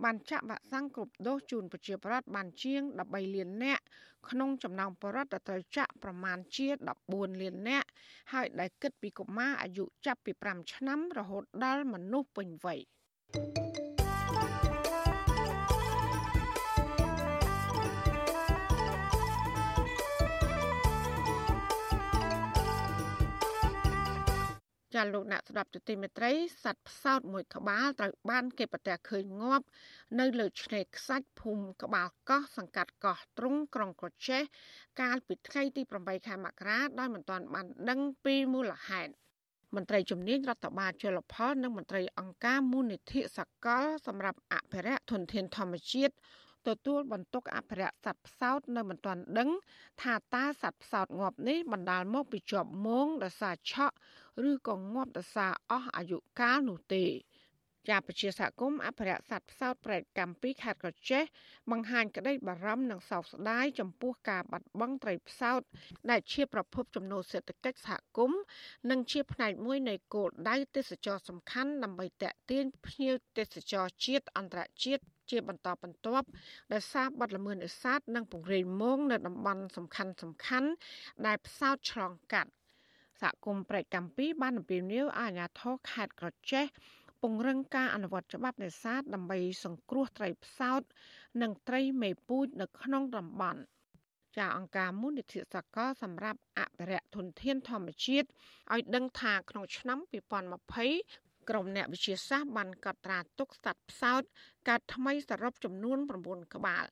[0.04, 3.83] បានចាក់វ៉ាក់សាំងគ្រប់ដូសជូនប្រជាពលរដ្ឋបានជាង13លាននាក់
[4.31, 6.68] ក្នុងចំណោមពលរដ្ឋដែលត្រូវចាក់ប្រមាណជា
[7.04, 7.88] 14លាននាក់
[8.33, 12.78] ហើយដែលគិតពីកុមារអាយុចាប់ពី5ឆ្នាំរហូតដល់មនុស្សពេញវ័យ
[13.35, 13.67] thank you
[24.98, 26.32] ចាលោកអ្នកស្ដាប់ទទីមេត្រី
[26.64, 29.66] សัตว์ផ្សោតមួយក្បាលត្រូវបានគេប្រទះឃើញងាប់
[30.18, 34.42] នៅលើឆ្នេរខ្សាច់ភូមិក្បាលកោះសង្កាត់កោះទ្រង់ក្រុងក្រចេះ
[35.00, 39.12] កាលពីថ្ងៃទី8ខែមករាដោយមិនទាន់បានដឹងពីមូលហេតុ
[39.76, 46.14] មន្ត្រីជំនាញរដ្ឋបាលជលផលនិងមន្ត្រីអង្គការមូលនិធិសកលសម្រាប់អភិរក្សធនធានធម្មជាតិ
[46.68, 49.50] ទទួលបន្ទុកអភិរក្សសត្វផ្សោតនៅមិនទាន់ដឹង
[50.02, 53.96] ថាតើសត្វផ្សោតងាប់នេះបណ្ដាលមកពីជាប់មងដោយសារឆក់
[54.48, 57.05] ឬក៏ងាប់ដោយសារអស់អាយុកាលនោះទេ
[57.88, 61.22] ជាពជាសហគមន៍អភិរក្សសត្វផ្សោតប្រែកកម្មពីខេត្តកោះចេះ
[61.70, 65.61] បង្ហាញក្តីបារម្ភនិងសោកស្ដាយចំពោះការបាត់បង់ត្រីផ្សោត
[66.11, 68.40] ដែលជាប្រភពចំណូលសេដ្ឋកិច្ចសហគមន៍
[68.90, 76.27] និងជាផ្នែកមួយនៃគោលដៅទេសចរសំខាន់ដើម្បីតេទៀងភ្ញៀវទេសចរជាតិអន្តរជាតិជាបន្តបន្ទាប់
[76.72, 80.68] ដែលសារបាត់ល្មើសនេសាទនិងពង្រាយមងនៅតំបន់សំខាន់សំខាន់
[81.27, 82.51] ដែលផ្សោតឆ្លងកាត់
[83.20, 86.66] សហគមន៍ប្រែកកម្មពីបានអំពាវនាវឲ្យអាជ្ញាធរខេត្តក្រចេះ
[87.22, 90.82] ពង្រឹងការអនុវត្តច្បាប់នេសាទដើម្បីសង្គ្រោះត្រីផ្សោត
[91.43, 93.61] និងត្រីមេពូជនៅក្នុងតំបន់
[94.36, 98.28] ចាអង្គការមូលនិធិសកលសម្រាប់អភិរក្សធនធានធម្មជាតិ
[98.74, 99.99] ឲ្យដឹងថាក្នុងឆ្នាំ
[100.72, 104.22] 2020ក្រុមអ្នកវិទ្យាសាស្ត្របានកត់ត្រាទុកសត្វផ្សោត
[104.68, 106.84] កើតថ្មីសរុបចំនួន9ក្បាល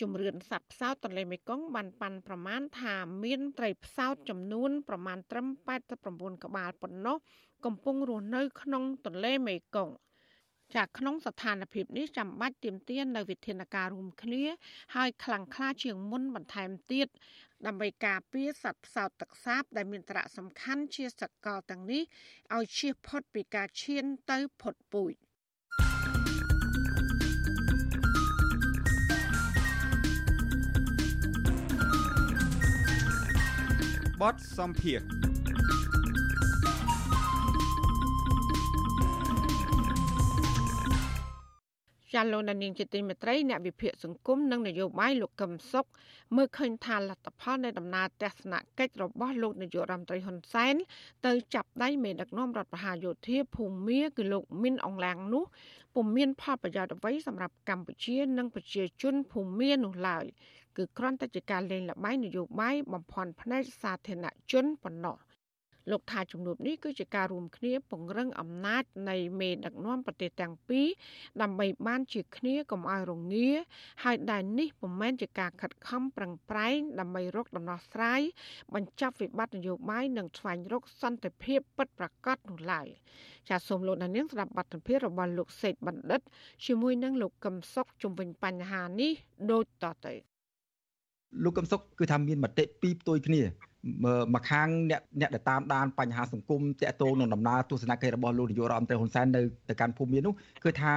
[0.00, 2.94] ជំរឿនសត្វផ្សោតទន្លេមេគង្គបានប៉ាន់ប្រមាណថា
[3.24, 5.46] មានត្រីផ្សោតចំនួនប្រមាណត្រឹម
[5.94, 7.16] 89ក្បាលប៉ុណ្ណោះ
[7.64, 9.94] កំពុងរស់នៅក្នុងទន្លេមេគង្គ
[10.74, 14.44] ចាក្នុងស្ថានភាពនេះចាំបាច់ទាមទារនៅវិធានការរួមគ្នា
[14.94, 17.08] ហើយខ្លាំងក្លាជាងមុនបន្ថែមទៀត
[17.66, 22.02] ដើម្បីការពារសត្វផ្សោតទឹកសាប ដែលមានសារៈសំខាន់ជាសកលទាំងនេះ
[22.56, 25.12] ឲ្យជៀសផុតពីការឈានទៅផុតពូជ
[34.22, 35.00] បទសំភារ
[42.14, 45.86] ចាលោកនាងជាទីមេត្រីអ្នកវិភាគសង្គមនិងនយោបាយលោកកឹមសុខ
[46.36, 50.74] មើលឃើញថាលទ្ធផលនៃដំណើរទស្សនកិច្ចរបស់លោកនាយករដ្ឋមន្ត្រីហ៊ុនសែន
[51.26, 55.44] ទៅចាប់ដៃមេដឹកនាំរដ្ឋប្រហារយោធាភូមាគឺលោកមីនអងឡាំងនោះ
[55.94, 60.26] ពុំមានផលប្រយោជន៍អ្វីសម្រាប់កម្ពុជានិងប្រជាជនភូមានោះឡើយ
[60.76, 65.18] គឺគ្រាន់តែជាការលេងល្បែងនយោបាយបំផន់ភ្នែកសាធារណជនប៉ុណ្ណោះ
[65.90, 70.86] លោកថាជំនួបនេះគឺជាការរួមគ្នាពង្រឹងអំណាចនៃមេដឹកនាំប្រទេសទាំងពីរ
[71.42, 73.50] ដើម្បីបានជាគ្នាកុំឲ្យរងា
[74.04, 78.20] ហើយដែលនេះពុំមែនជាការខិតខំប្រឹងប្រែងដើម្បីរកដំណោះស្រាយ
[78.74, 82.86] បញ្ចប់វិបត្តិនយោបាយនិងស្វែងរកសន្តិភាពពិតប្រាកដនោះឡើយ
[83.48, 86.20] ចាសសូមលោកដានៀងស្ដាប់បទសម្ភាសន៍របស់លោកសេកបណ្ឌិត
[86.66, 89.12] ជាមួយនឹងលោកកឹមសុខជំវិញបញ្ហានេះ
[89.50, 90.35] ដូចតទៅ
[91.44, 93.40] លោកកឹមសុខគឺថាមានមតិពីរផ្ទុយគ្នា
[94.34, 100.34] មកខាងអ្នកអ្នកដែលតាមដានបញ្ហាសង្គមតាក់ទងនឹងដំណើរទស្សនកិច្ចរបស់លោកនាយករដ្ឋមន្ត្រីហ៊ុនសែននៅទៅកាន់ភូមិមាននោះ
[100.64, 100.92] គឺថា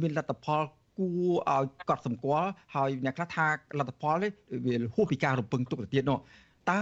[0.00, 0.62] មានលទ្ធផល
[0.98, 3.46] គួរឲ្យកត់សម្គាល់ហើយអ្នកខ្លះថា
[3.78, 4.30] លទ្ធផលនេះ
[4.66, 6.18] វាហួសពីការរំពឹងទុកទៅទៀតនោះ
[6.70, 6.80] តើ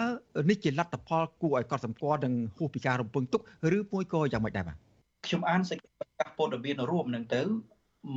[0.50, 3.40] នេះជាលទ្ធផលគួរឲ្យកត់សម្គាល់និងហួសពីការរំពឹងទុក
[3.76, 4.76] ឬមួយក៏យ៉ាងម៉េចដែរបាទ
[5.26, 7.42] ខ្ញុំអានសេចក្តីប្រកាសព័ត៌មានរួមនឹងទៅ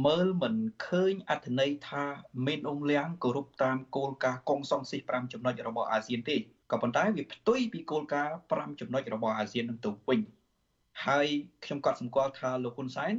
[0.05, 2.03] មើលមិនឃើញអត្ថន័យថា
[2.45, 6.37] មានអង្គលៀងគោរពតាមគោលការណ៍កងសង្ស៊ី5ចំណុចរបស់អាស៊ានទេ
[6.71, 10.19] ក៏ប៉ុន្តែវាផ្ទុយពីគោលការណ៍5ចំណុចរបស់អាស៊ាននឹងទៅវិញ
[11.05, 11.27] ហើយ
[11.63, 13.13] ខ្ញុំក៏សម្គាល់ថាលោកហ៊ុនសែន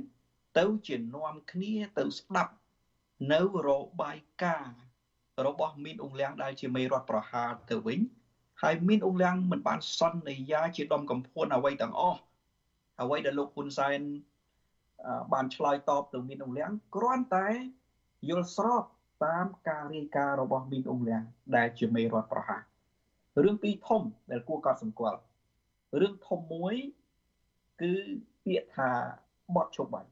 [0.58, 2.52] ទៅជានាំគ្នាទៅស្ដាប់
[3.32, 3.68] នៅរ
[4.02, 4.78] បាយការណ៍
[5.46, 8.00] របស់មីនអ៊ុងលៀងដែលជាមេរដ្ឋប្រហារទៅវិញ
[8.62, 12.20] ហើយមីនអ៊ុងលៀងមិនបានសន្យាជាដុំកំភួនអ្វីទាំងអស់
[13.02, 14.00] អ្វីដែលលោកហ៊ុនសែន
[15.32, 17.48] បានឆ្លើយតបទៅមីនអ៊ុងលៀងគ្រាន់តែ
[18.28, 18.84] យល់ស្រប
[19.26, 21.22] តាមការរាយការណ៍របស់មីនអ៊ុងលៀង
[21.56, 22.62] ដែលជាមេរដ្ឋប្រហារ
[23.44, 25.18] រឿងពីរធំដែលគួរកត់សម្គាល់
[26.00, 26.74] រឿងធំមួយ
[27.82, 27.92] គឺ
[28.44, 28.90] ពាក្យថា
[29.54, 30.10] បត់ឈប់បាញ់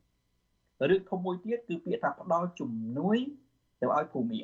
[0.88, 3.18] រឿងធំមួយទៀតគឺពាក្យថាផ្ដល់ជំនួយ
[3.80, 4.42] ទៅឲ្យភូមិឥ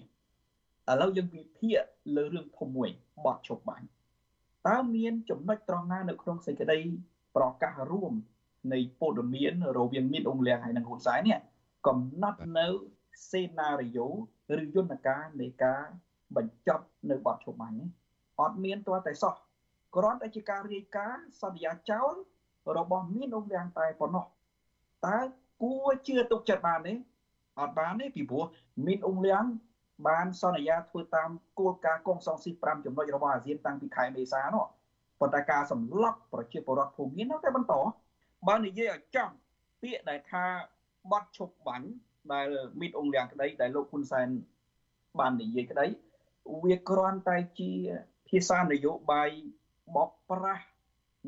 [1.00, 1.80] ឡូវយើងវិភាគ
[2.16, 2.88] លើរឿងធំមួយ
[3.24, 3.86] បត់ឈប់បាញ់
[4.68, 6.78] តើមានចំណុចត្រង់ណានៅក្នុងសេចក្តី
[7.36, 8.12] ប្រកាសរួម
[8.72, 11.38] នៃព័ត៌មានរវាងមានអ៊ុងលៀងហើយនិងហ៊ុនសែននេះ
[11.86, 12.66] កំណត់នៅ
[13.30, 14.06] សេណារីយ៉ូ
[14.60, 15.82] ឬយន្តការនៃការ
[16.36, 17.88] បញ្ចប់នៅបទឈប់បាញ់នេះ
[18.40, 19.34] អត់មានទាល់តែសោះ
[19.96, 22.12] គ្រាន់តែជាការរាយការណ៍សន្យាចោល
[22.76, 24.24] របស់មានអ៊ុងលៀងតែប៉ុណ្ណោះ
[25.06, 25.18] តើ
[25.62, 26.94] គួរជឿទុកចិត្តបានទេ
[27.60, 28.44] អត់បានទេពីព្រោះ
[28.86, 29.44] មានអ៊ុងលៀង
[30.08, 34.64] បានសន្យាធ្វើតាមគោលការណ៍កងសង្ស៊ី5ចំណុចរបស់អាស៊ានតាំងពីខែមេសានោះ
[35.20, 37.74] ប៉ុន្តែការសម្លាប់ប្រជាពលរដ្ឋភូមិមាននៅតែបន្ត
[38.48, 39.30] បើនិយាយឲ្យចំ
[39.82, 40.44] ពាក្យដែលថា
[41.10, 41.88] បត់ឈប់បាញ់
[42.32, 42.48] ដែល
[42.80, 44.28] មីតអ៊ុងលៀងក្តីដែលលោកហ៊ុនសែន
[45.18, 45.86] បាននិយាយក្តី
[46.64, 47.72] វាគ្រាន់តែជា
[48.28, 49.30] ភាសានយោបាយ
[49.96, 50.64] បកប្រាស់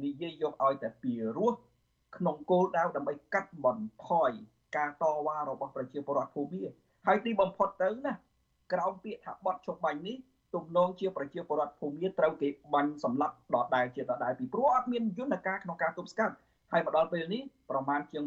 [0.05, 1.53] និយាយយកឲ្យតែពីរោះ
[2.17, 4.31] ក្នុងគោលដៅដើម្បីកាត់បន្ថយ
[4.77, 6.61] ការតវ៉ារបស់ប្រជាពលរដ្ឋភូមិ
[7.07, 8.13] ហើយទីបំផុតទៅណា
[8.73, 10.17] ក្រោមពាក្យថាបត់ជប់បាញ់នេះ
[10.55, 16.35] ទំនងជាប្រជាពលរដ្ឋភូមិត្រូវគេបាញ់សម្លាប់ដដែលជាដដែលពីព្រោះអត់មានយន្តការក្នុងការទប់ស្កាត់
[16.73, 18.25] ហើយមកដល់ពេលនេះប្រមាណជាង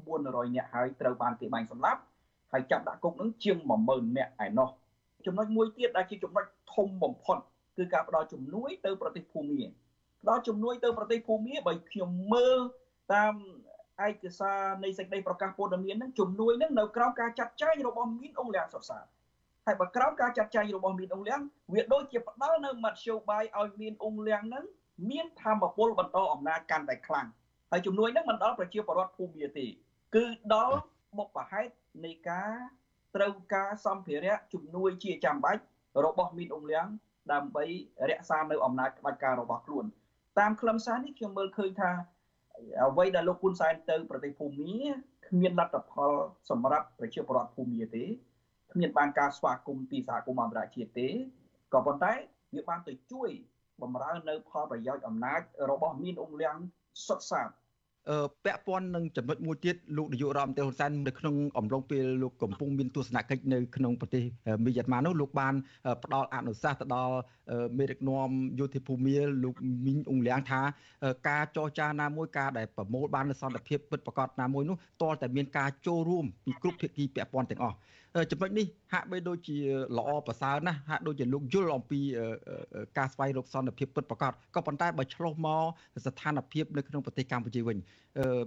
[0.00, 2.00] 1400នាក់ហើយត្រូវបានគេបាញ់សម្លាប់
[2.52, 3.56] ហើយចាប់ដាក់គុកនឹងជាង
[3.88, 4.68] 10000នាក់ឯណោះ
[5.26, 7.38] ចំណុចមួយទៀតដែលជាចំណុចធំបំផុត
[7.76, 9.62] គឺការផ្ដល់ជំនួយទៅប្រទេសភូមា
[10.22, 12.58] ផ្ដល់ជំនួយទៅប្រទេសភូមាបើខ្ញុំមើល
[13.14, 13.34] តាម
[14.06, 18.98] ឯកសារនៃសេចក្តីប្រកាសព័ត៌មានហ្នឹងជំនួយហ្នឹងនៅក្រោមការចាត់ចែងរបស់មានអង្គលៀងសុខសា
[19.66, 21.40] ហើយបើក្រោមការចាត់ចែងរបស់មានអង្គលៀង
[21.72, 24.64] វាដូចជាផ្ដល់នៅមធ្យោបាយឲ្យមានអង្គលៀងហ្នឹង
[25.10, 27.26] មានធម្មពលបន្តអំណាចកាន់តែខ្លាំង
[27.70, 29.66] ហើយជំនួយហ្នឹងមិនដល់ប្រជាពលរដ្ឋភូមិទេ
[30.14, 30.78] គឺដល់
[31.18, 31.72] បុព្វហេតុ
[32.04, 32.52] នៃការ
[33.16, 35.62] ត្រូវការសម្ភារៈជំនួយជាចាំបាច់
[36.04, 36.86] របស់មីនអ៊ុងលៀង
[37.32, 37.64] ដើម្បី
[38.10, 39.84] រក្សានៅអំណាចក្បាច់ការរបស់ខ្លួន
[40.38, 41.90] តាមខ្លឹមសារនេះខ្ញុំមើលឃើញថា
[42.86, 44.76] អ្វីដែលលោកហ៊ុនសែនទៅប្រទេសភូមា
[45.26, 46.12] គ្មានលទ្ធផល
[46.50, 48.04] សម្រាប់ប្រជាពលរដ្ឋភូមាទេ
[48.72, 51.08] គ្មានបានការស្វាគមន៍ពីសហគមន៍អន្តរជាតិទេ
[51.72, 52.12] ក៏ប៉ុន្តែ
[52.54, 53.30] វាបានទៅជួយ
[53.82, 55.40] បំរើនៅផលប្រយោជន៍អំណាច
[55.70, 56.56] របស់មានអ៊ុងលៀង
[57.06, 57.50] សុទ្ធសាធ
[58.44, 64.24] ពាក់ព័ន្ធនឹងចំណុចមួយទៀតលោកនាយករដ្ឋមន្ត្រីហ៊ុនសែននៅក្នុងអំឡុងពេលលោកកំពុងមានទស្សនកិច្ចនៅក្នុងប្រទេស
[64.64, 65.54] មីយ៉ាន់ម៉ានោះលោកបាន
[66.04, 67.16] ផ្ដល់អនុសាសន៍ទៅដល់
[67.78, 68.28] មេដឹកនាំ
[68.58, 69.54] យោធាភូមិលោក
[69.86, 70.60] មីងអ៊ុងលៀងថា
[71.28, 77.76] ការចរចាណាមួយការដែលប្រមូលបាននូវសន្តិភាពពិតប្រាកដណាមួយនោះតលតែមានការចូលរួមពីគ្រប់ភាគីពាក់ព័ន្ធទាំងអស់
[78.30, 79.58] ចំណុចនេះហាក់បីដូចជា
[79.98, 82.00] ល្អប្រសើរណាស់ហាក់ដូចជាលោកយល់អំពី
[82.98, 85.64] ការស្វែងរកសន្តិភាពពិតប្រាកដក៏ប៉ុន្តែបើឆ្លោះមក
[86.06, 87.76] ស្ថានភាពនៅក្នុងប្រទេសកម្ពុជាវិញ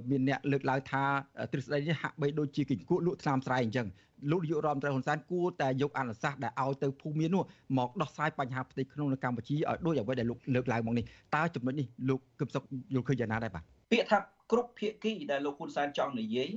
[0.09, 1.03] មានអ្នកលើកឡើងថា
[1.51, 3.87] ទ្រឹស្ដីនេះហាក់បីដូចជាគង្គក់លក់ថ្នាំស្រែអញ្ចឹង
[4.31, 7.41] លោកនាយករដ្ឋមន្ត្រីហ៊ុនសែនគួរតែយកអនុសាសន៍ដែលឲ្យទៅភូមិនោះ
[7.77, 11.05] មកដោះស្រាយបញ្ហាផ្ទៃក្នុងនៅកម្ពុជាឲ្យដូចអ្វីដែលលោកលើកឡើងមកនេះ
[11.35, 14.17] តើចំណុចនេះលោកគឹមសុខយល់ឃើញយ៉ាងណាដែរបាទពាក្យថា
[14.51, 16.47] គ្រប់ភាគីដែលលោកហ៊ុនសែនចង់និយាយ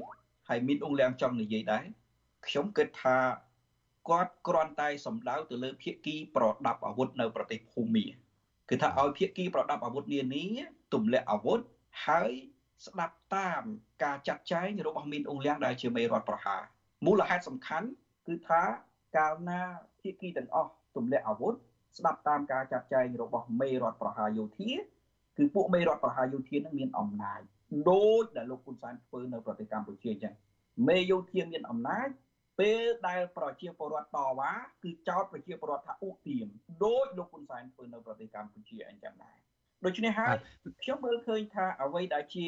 [0.49, 1.85] ហើយមានអង្គលៀងចង់និយាយដែរ
[2.47, 3.19] ខ្ញុំគិតថា
[4.09, 8.07] គាត់គ្រាន់តែសំដៅទៅលើភាគីប្រដាប់អាវុធនៅប្រទេសភូមា
[8.69, 10.45] គឺថាឲ្យភាគីប្រដាប់អាវុធនានា
[10.95, 11.61] ទម្លាក់អាវុធ
[12.07, 12.33] ហើយ
[12.87, 13.63] ស្ដាប់តាម
[14.05, 16.63] ការចាត់ចែងរបស់មីនអ៊ុងលៀងដែលជាមេរដ្ឋប្រហារ
[17.07, 17.89] មូលហេតុសំខាន់
[18.27, 18.63] គឺថា
[19.17, 19.61] កាលណា
[20.01, 21.55] ភាគីទាំងអស់ទម្លាក់អាវុធ
[21.99, 24.73] ស្ដាប់តាមការចាត់ចែងរបស់មេរដ្ឋប្រហារយោធា
[25.37, 27.41] គឺពួកមេរដ្ឋប្រហារយោធានឹងមានអំណាច
[27.91, 30.35] ដូចដែលលោកហ៊ុនសែនធ្វើនៅប្រទេសកម្ពុជាអញ្ចឹង
[30.89, 32.09] មេយោធាមានអំណាច
[32.61, 34.53] ពេលដែលប្រជាពលរដ្ឋតវ៉ា
[34.83, 36.47] គឺចោតប្រជាពលរដ្ឋថាអ៊ូទៀម
[36.85, 39.37] ដោយលោកហ៊ុនសែនធ្វើនៅប្រទេសកម្ពុជាអញ្ចឹងដែរ
[39.85, 40.35] ដូច្នេះហើយ
[40.83, 42.47] ខ្ញុំមើលឃើញថាអ្វីដែលជា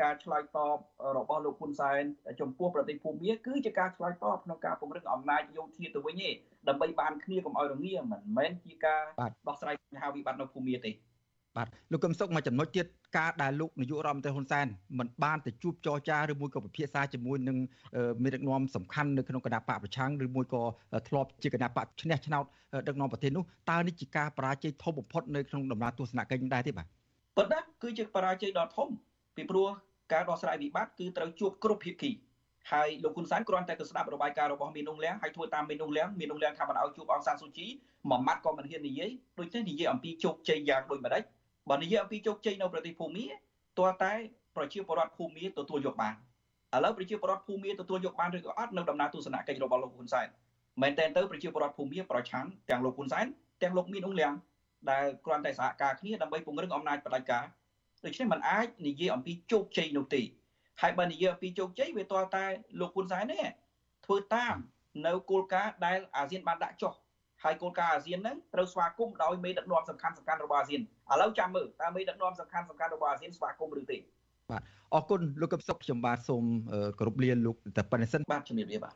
[0.00, 0.78] ការឆ្លើយតប
[1.18, 2.02] របស់លោកហ៊ុនសែន
[2.40, 6.30] ចំពោះប្រទេសភូមាគឺជាការឆ្លើយតបក្នុងការពង្រឹងអំណាចយោធាទៅវិញទេ
[6.68, 9.02] ដើម្បីបានគ្នាកុំឲ្យរងាមិនមែនជាការ
[9.48, 10.90] ដោះស្រាយបញ្ហាវិបត្តិនៅភូមាទេ
[11.56, 12.86] បាទលោកកឹមសុខមួយចំណុចទៀត
[13.18, 14.66] ការដែលលោកនាយករដ្ឋមន្ត្រីហ៊ុនសែន
[14.98, 17.56] មិនបានទៅជួបចរចាឬមួយក៏ពិភាក្សាជាមួយនឹង
[18.22, 20.62] មេដឹកនាំសំខាន់នៅក្នុងគណៈបកប្រឆាំងឬមួយក៏
[21.08, 22.44] ធ្លាប់ជាគណៈបកឈ្នះឆ្នោត
[22.88, 26.86] ដឹកនាំប្រទេសនោះតើនេះជាការបរាជ័យធំបំផុតនៅក្នុងដំណើរទស្សនកិច្ចដែរទេបាទ
[27.36, 28.88] ប៉ុន្តែគឺជាបរាជ័យដ៏ធំ
[29.36, 29.68] ពីព្រោះ
[30.12, 32.12] ការដោះស្រាយវិបត្តិគឺត្រូវជួបគ្រប់ភាគី
[32.72, 37.66] ហើយលោកហ៊ុនសែនគ្រាន់តែទៅស្ដាប់របាយការណ៍របស់មីនអ៊ុងលៀងហើយធ្វើតាមមីនអ៊ុងលៀងមីនអ៊ុងលៀងថាមិនឲ្យជួបអង្សានស៊ូជី
[38.10, 41.22] មួយម៉ាត់ក៏មិនហ៊ាននិយាយដូចនេះនិយាយអំពីជោគជ័យយ៉ាងដូចម្ដេច
[41.70, 43.26] បើនិយាយអំពីជោគជ័យនៅប្រទេសភូមា
[43.78, 44.12] ទាល់តែ
[44.56, 46.14] ប្រជាពលរដ្ឋភូមាទទួលយកបាន
[46.74, 50.26] ឥឡូវប្រជាពលរដ្ឋភូមាទទួលយកបានឬក៏អត់នៅដំណើរទស្សនកិច្ចរបស់លោកហ៊ុនសែន
[50.82, 53.26] មែនតើទៅប្រជាពលរដ្ឋភូមាប្រឆាំងទាំងលោកហ៊ុនសែន
[53.62, 54.32] ទាំងលោកមានអ៊ុងលៀង
[54.90, 57.44] ដែលគ្រាន់តែសហការគ្នាដើម្បីពង្រឹងអំណាចបដិការ
[58.04, 60.22] ដូច្នេះมันអាចនិយាយអំពីជោគជ័យនោះទេ
[60.82, 62.44] ហើយបើនិយាយអំពីជោគជ័យវាទាល់តែ
[62.80, 63.44] លោកហ៊ុនសែននេះ
[64.04, 64.54] ធ្វើតាម
[65.06, 66.92] នៅគោលការណ៍ដែលអាស៊ានបានដាក់ចុះ
[67.42, 70.80] ហើយគោលការណ៍អាស៊ានហ្នឹងត្រូវស្វាគមន៍ដោយមេដឹកនាំសំខាន់សំខាន់របស់អាស៊ាន
[71.12, 73.98] ឥឡូវចាំមើលតើមេដឹកនាំសំខាន់សំខាន់របស់អាស៊ានស្វាគមន៍ឬទេ
[74.50, 74.62] បាទ
[74.94, 76.44] អរគុណលោកកឹមសុខខ្ញុំបាទសូម
[76.98, 78.94] គោរពលាលោកតែប៉ុណ្្នេះសិនបាទជំរាបលាបាទ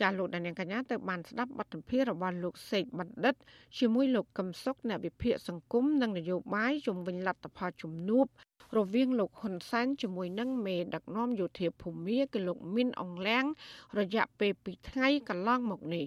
[0.00, 3.34] ចាលោកដានៀងកញ្ញាទៅបានស្ដាប់បទសម្ភាសន៍របស់លោកសេកបណ្ឌិត
[3.78, 8.26] ជាមួយលោកកឹមសុខអ្នកវិភាគសង្គមនិងនយោបាយជំវិញលទ្ធផលជំនួប
[8.78, 13.44] រវាងលោកហ៊ុនសែនជាមួយនឹងមេដឹកនាំយោធាភូមាគឺលោកមីនអងលៀង
[13.98, 16.06] រយៈពេល2ថ្ងៃកន្លងមកនេះ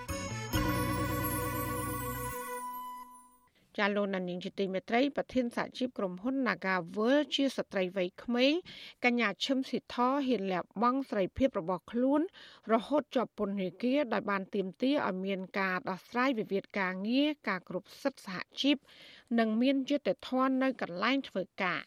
[3.77, 8.53] ចាលោកណានីងជាទីមេត្រីប្រធានសហជីពក្រុមហ៊ុន Naga World ជាស្ត្រីវ័យក្មេង
[9.05, 12.21] កញ្ញាឈឹមស៊ីធហ៊ានលះបង់ស្រីភាពរបស់ខ្លួន
[12.73, 18.77] រហូតជាប់ពន្ធនាគារដោយបានទាមទារឲ្យមានការដោះស្រាយវិវាទការងារការគ្រប់សិទ្ធិសហជីព
[19.39, 21.81] និងមានយុត្តិធម៌នៅកន្លែងធ្វើការ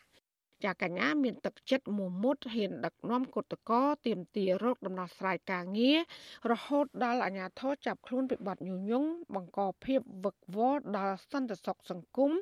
[0.65, 5.99] ចាកញ្ញាមានទឹកចិត្តមមុតហ៊ានដឹកនាំគតកោទៀមទារោគដំណោះស្រាយការងារ
[6.51, 9.05] រហូតដល់អាជ្ញាធរចាប់ខ្លួនពីបទញុយញង
[9.35, 12.33] បង្កភាពវឹកវរដល់សន្តិសុខសង្គម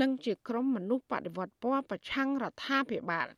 [0.00, 3.28] និងជាក្រុមមនុស្សបដិវត្តពណ៌ប្រឆាំងរដ្ឋាភិបាល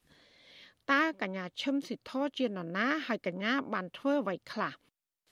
[0.93, 4.73] តើកញ្ញាឈឹមស៊ីធជានរណាហើយកញ្ញាបានធ្វើអ្វីខ្លះ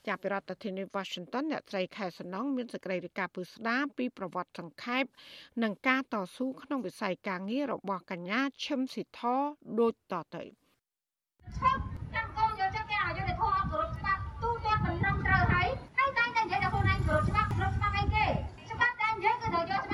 [0.08, 5.04] ចាប់ពីរដ្ឋធានី Washington អ្នកស្រីខែសំណងមានសេចក្តីរាយការណ៍ពឹស្ដាពីប្រវត្តិសង្ខេប
[5.62, 9.20] និងការតស៊ូក្នុងវិស័យការងាររបស់កញ្ញាឈឹមស៊ីធ
[9.80, 10.42] ដូចតទៅ
[12.14, 18.26] ចាំកូនយកចិត្តគេឲ្យយកទៅធោះអត់គោរពច្បាប់ទូទាត់មិនត្រឹមត្រូវហើយហើយតែតែនិយាយថាខ្លួនឯងគោរពច្បាប់គោរពច្បាប់អីគេ
[18.70, 19.93] ច្បាប់តែនិយាយគឺត្រូវយកច្ប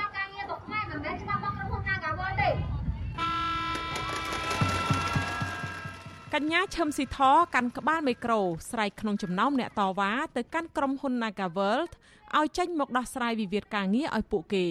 [6.35, 7.19] កញ្ញាឈឹមស៊ីធ
[7.55, 8.39] កាន់ក្បាលមីក្រូ
[8.71, 11.91] ស្រែកក្នុងចំណោមអ្នកតវ៉ាទៅកាន់ក្រុមហ៊ុន Nagaworld
[12.37, 14.65] ឲ្យចេញមកដោះស្រាយវិវាទការងារឲ្យពួកគេ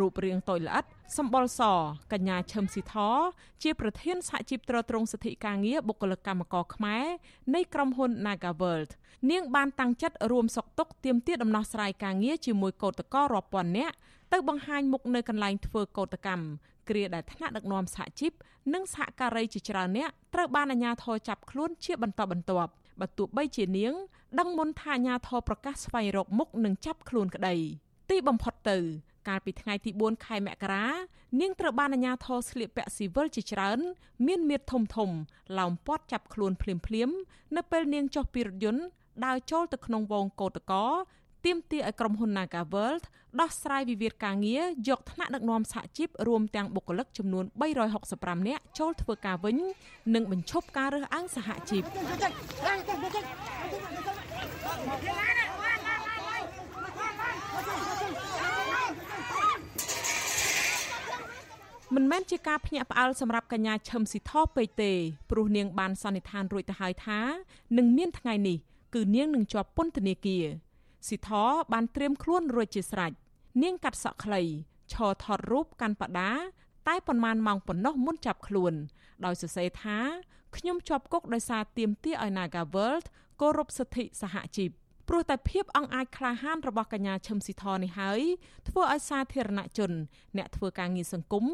[0.00, 0.84] រូបរាងតូចល្អិត
[1.16, 1.62] សម្បុរស
[2.12, 2.94] កញ្ញាឈឹមស៊ីធ
[3.62, 7.04] ជាប្រធានសហជីពត្រួតត្រងសិទ្ធិការងារបុគ្គលិកកម្មករខ្មែរ
[7.54, 8.90] នៃក្រុមហ៊ុន Nagaworld
[9.30, 13.94] នាងបានតាំងចិត្តរួមសុខទុក្ខទាមទារដំណោះស្រាយការងារជាមួយកោតក្ររាប់ពាន់នាក់
[14.32, 16.44] ទៅបង្ហាញមុខនៅកន្លែងធ្វើកោតកម្ម
[16.88, 18.32] គ្រាដែលថ្នាក់ដឹកនាំសហជីព
[18.74, 22.70] និងសហការីជាច្រើនអ្នកត្រូវបានអាជ្ញាធរចាប់ខ្លួនជាបន្តបន្ទាប់
[23.00, 23.94] បើទោះបីជានាង
[24.38, 27.56] ដឹងមុនថាអាជ្ញាធរប្រកាសស្វែងរកមុខនិងចាប់ខ្លួនក្តី
[28.10, 28.78] ទីបំផុតទៅ
[29.28, 30.86] កាលពីថ្ងៃទី4ខែមករា
[31.40, 33.78] នាងត្រូវបានអាជ្ញាធរស្លៀកពាក់ស៊ីវិលជាច្រើន
[34.26, 35.10] មានមៀតធំធំ
[35.58, 37.10] ឡោមព័ទ្ធចាប់ខ្លួនភ្លាមភ្លាម
[37.56, 38.84] នៅពេលនាងចុះពីរថយន្ត
[39.24, 40.86] ដើរចូលទៅក្នុងវងកោតកោ
[41.44, 43.04] ទាមទារឲ្យក្រុមហ៊ុន Naga World
[43.40, 47.44] ដោះស្រាយវិវាទការងារយកថ្នាក់ដឹកនាំសហជីពរួមទាំងបុគ្គលិកចំនួន
[47.96, 49.56] 365នាក់ចូលធ្វើការវិញ
[50.14, 51.82] និងបញ្ឈប់ការរើសអើងសហជីព
[61.94, 64.92] មិនមែនជាការភ្ញាក់ផ្អើលសម្រាប់កញ្ញាឈឹមស៊ីថពេកទេ
[65.30, 67.20] ព្រោះនាងបានសន្និដ្ឋានរួចទៅហើយថា
[67.76, 68.56] នឹងមានថ្ងៃនេះ
[68.94, 70.44] គឺនាងនឹងជាប់ពន្ធនាគារ
[71.06, 71.30] ស៊ីធ
[71.72, 73.12] បានត្រៀមខ្លួនរួចជាស្រេច
[73.62, 74.42] នាងកាត់សក់ខ្លី
[74.92, 76.32] ឈរថតរូបកាន់បដា
[76.88, 78.74] តែប៉ុន្មានម៉ោងប៉ុណ្ណោះមុនចាប់ខ្លួន
[79.24, 79.98] ដោយសរសេរថា
[80.56, 83.06] ខ្ញុំជាប់គុកដោយសារទាមទារឲ្យ Naga World
[83.40, 84.70] គោរពសិទ្ធិសហជីព
[85.08, 88.20] ព្រោះតែភាពអង្អាចក្លាហានរបស់កញ្ញាឈឹមស៊ីធនេះហើយ
[88.68, 89.92] ធ្វើឲ្យសាធារណជន
[90.36, 91.44] អ្នកធ្វើការងារសង្គម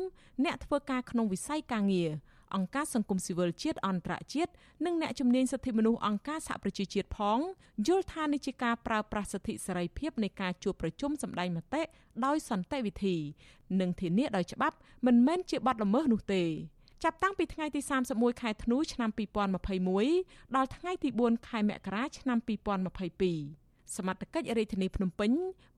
[0.45, 2.11] អ្នកធ្វើការក្នុងវិស័យការងារ
[2.55, 4.53] អង្គការសង្គមស៊ីវិលជាតិអន្តរជាតិ
[4.87, 7.39] និងអ្នកជំនាញសិទ្ធិមនុស្សអង្គការសហប្រជាជាតិផង
[7.87, 11.83] យល់ថានេះជាការប្រើប្រាស់សិទ្ធិសេរីភាពនៃការជួបប្រជុំសម្ដែងមតិ
[12.25, 13.17] ដោយសន្តិវិធី
[13.81, 14.77] និងធានាដោយច្បាប់
[15.07, 16.45] មិនមែនជាបទល្មើសនោះទេ
[17.05, 17.81] ចាប់តាំងពីថ្ងៃទី
[18.11, 19.11] 31ខែធ្នូឆ្នាំ
[19.99, 23.64] 2021ដល់ថ្ងៃទី4ខែមករាឆ្នាំ2022
[23.97, 25.31] សមត្ថកិច្ចរាជធានីភ្នំពេញ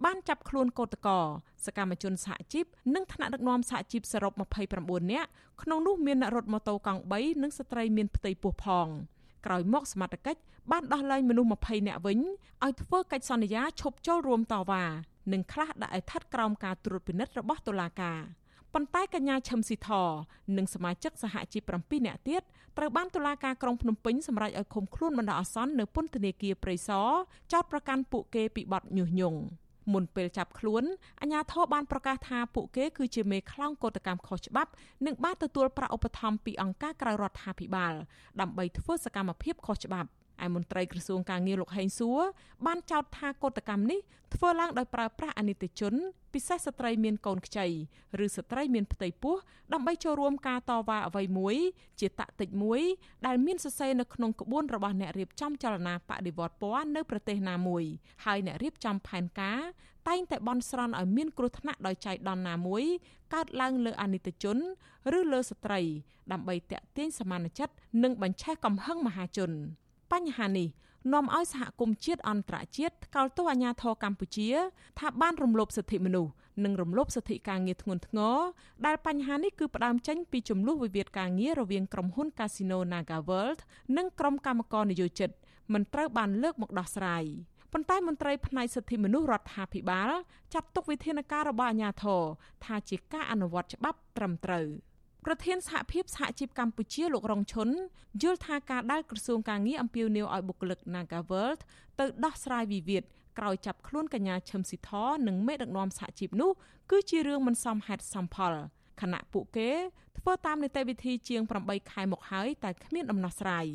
[0.04, 1.18] បានចាប់ខ្លួនកោតកោ
[1.66, 4.32] សកម្មជនសហជីពនិងថ្នាក់ដឹកនាំសហជីពសរុប
[4.72, 5.28] 29នាក់
[5.62, 8.86] ក្នុងនោះមានអ្នករត់ម៉ូតូកង់3និងស្ត្រីមានផ្ទៃពោះផង
[9.46, 10.40] ក្រោយមកសមត្ថកិច្ច
[10.70, 12.18] បានដោះលែងមនុស្ស20នាក់វិញ
[12.64, 14.84] ឲ្យធ្វើកិច្ចសន្យាឈប់ចូលរួមតវ៉ា
[15.32, 18.20] និងខ្លះដាក់ឲ្យស្ថិតក្រោមការត្រួតពិនិត្យរបស់តុលាការ។
[18.78, 19.90] ប៉ុន្តែកញ្ញាឈឹមស៊ីធ
[20.56, 22.42] និងសមាជិកសហជីព7នាក់ទៀត
[22.78, 27.08] ត្រូវបានតុលាការក្រុងភ្នំពេញសម្រេចឲ្យឃុំខ្លួនបណ្ដោះអាសន្ននៅពន្ធនាគារព្រៃសរ
[27.52, 29.40] ចោតប្រកាន់ពួកគេពីបទញុះញង់
[29.92, 30.84] មុនពេលចាប់ខ្លួន
[31.20, 34.70] អាជ្ញាធរបានប្រកាសថាពួកគេគឺជាមេខ្លោងកោតកម្មខុសច្បាប់
[35.06, 37.94] និងបានទទួលប្រាក់ឧបត្ថម្ភពីអង្គការក្រៅរដ្ឋាភិបាល
[38.40, 40.08] ដើម្បីធ្វើសកម្មភាពខុសច្បាប់។
[40.44, 42.20] ឯមន្ត្រីក្រសួងការងារលោកហេងសួរ
[42.66, 44.00] បានចោទថាកោតកម្មនេះ
[44.34, 45.94] ធ្វើឡើងដោយប្រើប្រាស់អនិច្ចជន
[46.34, 47.66] ពិសេសស្ត្រីមានកូនខ្ចី
[48.24, 49.36] ឬស្ត្រីមានផ្ទៃពោះ
[49.72, 51.56] ដើម្បីចូលរួមការតវ៉ាអ្វីមួយ
[52.00, 52.80] ជាតាក់ទិចមួយ
[53.26, 57.84] ដែលមានសរសេរនៅក្នុងក្បួនរបស់អ្នករៀបចំចលនាបដិវត្តពណ៌នៅប្រទេសណាមួយ
[58.24, 59.60] ហើយអ្នករៀបចំផែនការ
[60.08, 62.84] តែងតែបន់ស្រន់ឲ្យមានគ្រោះថ្នាក់ដោយចៃដន្យណាមួយ
[63.34, 64.56] កើតឡើងលើអនិច្ចជន
[65.18, 65.80] ឬលើស្ត្រី
[66.32, 69.52] ដើម្បីតាក់ទាញសមានចិត្តនិងបញ្ឆេះកំហឹងមហាជន
[70.12, 70.68] បញ្ហានេះ
[71.12, 74.48] នាំឲ្យសហគមន៍ជាតិអន្តរជាតិថ្កោលទោសអាញាធរកម្ពុជា
[74.98, 76.32] ថាបានរំលោភសិទ្ធិមនុស្ស
[76.64, 78.38] និងរំលោភសិទ្ធិការងារធ្ងន់ធ្ងរ
[78.86, 83.60] ដែលបញ្ហានេះគឺផ្ដើមចេញពីចំនួនវិវាទការងាររវាងក្រុមហ៊ុន Casino Naga World
[83.96, 85.30] និងក្រុមកម្មករនយោជិត
[85.72, 87.24] មិនត្រូវបានលើកមកដោះស្រាយ
[87.72, 90.10] ប៉ុន្តែមន្ត្រីផ្នែកសិទ្ធិមនុស្សរដ្ឋាភិបាល
[90.54, 92.22] ចាត់ទុកវិធានការរបស់អាជ្ញាធរ
[92.64, 94.66] ថាជាការអនុវត្តច្បាប់ត្រឹមត្រូវ។
[95.28, 97.68] ប្រធានសហភាពសហជីពកម្ពុជាលោករងឈុន
[98.22, 101.60] យល់ថាការដែលក្រសួងការងារអំពាវនាវឲ្យបុគ្គលិក Nagaworld
[101.98, 103.02] ទៅដោះស្រាយវិវាទ
[103.38, 104.90] ក្រោយចាប់ខ្លួនកញ្ញាឈឹមស៊ីធ
[105.26, 106.50] និងមេដឹកនាំសហជីពនោះ
[106.90, 108.54] គឺជារឿងមិនសមហេតុសមផល
[109.02, 109.70] ខណៈពួកគេ
[110.18, 113.66] ធ្វើតាមនីតិវិធីជាង8ខែមកហើយតែគ្មានដំណោះស្រាយ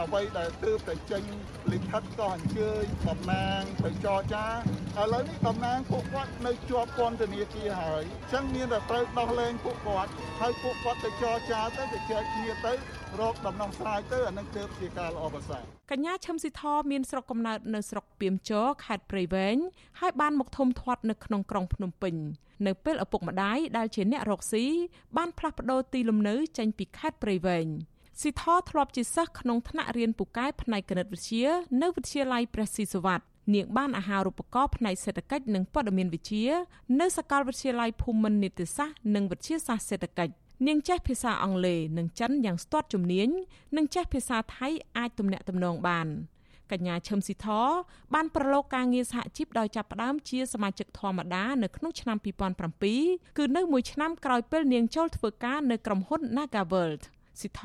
[0.00, 1.24] អ្វីដែលទើបតែចេញ
[1.72, 12.72] លិខិតក៏អញ្ជើញតំណាងទៅចរចាឥឡូវនេះតំណាងពួកគាត់នៅជាប់ពន្ធនាគារហើយអញ្ចឹងមានតែត្រូវដោះលែងពួកគាត់ហើយពួកគាត់ទៅចរចាទៅទៅចែកគ្នាទៅ
[13.20, 19.56] រកដំណោះស្រាយទៅអានឹងទើបជាការល្អប្រសើរ កញ្ញាឈឹមស៊ីធមានស្រុកកំណើតនៅស្រុកពីមជរខេត្តព្រៃវែង
[20.00, 22.14] ហើយបានមកធំធាត់នៅក្នុងក្រុងភ្នំពេញ
[22.66, 24.64] នៅពេលឪពុកម្ដាយដែលជាអ្នករកស៊ី
[25.16, 27.66] បានផ្លាស់ប្ដូរទីលំនៅចេញពីខេត្តព្រៃវែង
[28.20, 31.46] ស៊ីធធ្លាប់ជាសិស្សក្នុងថ្នាក់រៀនពូកែផ្នែកគណិតវិទ្យា
[31.82, 33.24] នៅវិទ្យាល័យព្រះស៊ីសុវត្ថិ
[33.54, 36.48] នាងបានអាហារូបករណ៍ផ្នែកសេដ្ឋកិច្ចនិងព័ត៌មានវិទ្យា
[37.00, 40.34] នៅសាកលវិទ្យាល័យភូមិន្ទនីតិសាស្ត្រនិងវិទ្យាសាស្ត្រសេដ្ឋកិច្ច
[40.66, 43.28] នាងចេះភាសាអង់គ្លេសនិងចិនយ៉ាងស្ទាត់ជំនាញ
[43.76, 46.08] និងចេះភាសាថៃអាចទំនាក់ទំនងបាន
[46.72, 47.46] កញ្ញាឈឹមស៊ីធ
[48.14, 52.16] បានប្រឡូកការងារសហជីពដោយចាប់ផ្ដើមជាសមាជិកធម្មតានៅក្នុងឆ្នាំ
[52.76, 57.02] 2007គឺនៅមួយឆ្នាំក្រោយពេលនាងចូលធ្វើការនៅក្រុមហ៊ុន Nagaworld
[57.40, 57.62] ស៊ីធ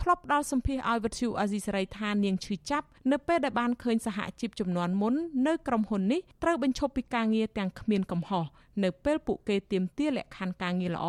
[0.00, 5.14] ធ្លាប់ផ្ដល់សម្ភារឲ្យវិទ្យុអាស៊ីសេរីថានាងឈឺចាប់នៅពេលដែលបានឃើញសហជីពចំនួនមុន
[5.46, 8.44] នៅក្រុមហ៊ុននេះត្រូវបញ្ឈប់ពីការងារទាំងគ្មានកំហុស
[8.82, 11.06] នៅពេលពួកគេទាមទារលក្ខខណ្ឌការងារល្អ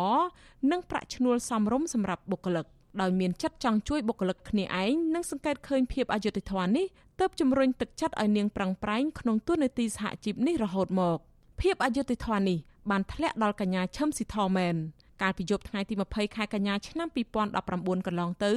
[0.70, 2.66] និងប្រាក់ឈ្នួលសមរម្យសម្រាប់បុគ្គលិក
[3.00, 6.86] ដោយមានចិត្តចង់ជួយបុគ្គលិកគ្នាឯងនិងសង្កេតឃើញភាពអយុត្តិធម៌នេះ
[7.18, 11.18] ទើបជំរុញទឹកចិត្តឲ្យនាងប្រឹងប្រែងក្នុងទូនាទីសហជីពនេះរហូតមក
[11.60, 12.58] ភាពអយុត្តិធម៌នេះ
[12.90, 14.76] បានធ្លាក់ដល់កញ្ញាឈឹមស៊ីធមែន
[15.22, 17.08] កាលពីយប់ថ្ងៃទី20ខែកញ្ញាឆ្នាំ
[17.56, 18.52] 2019កន្លងទៅ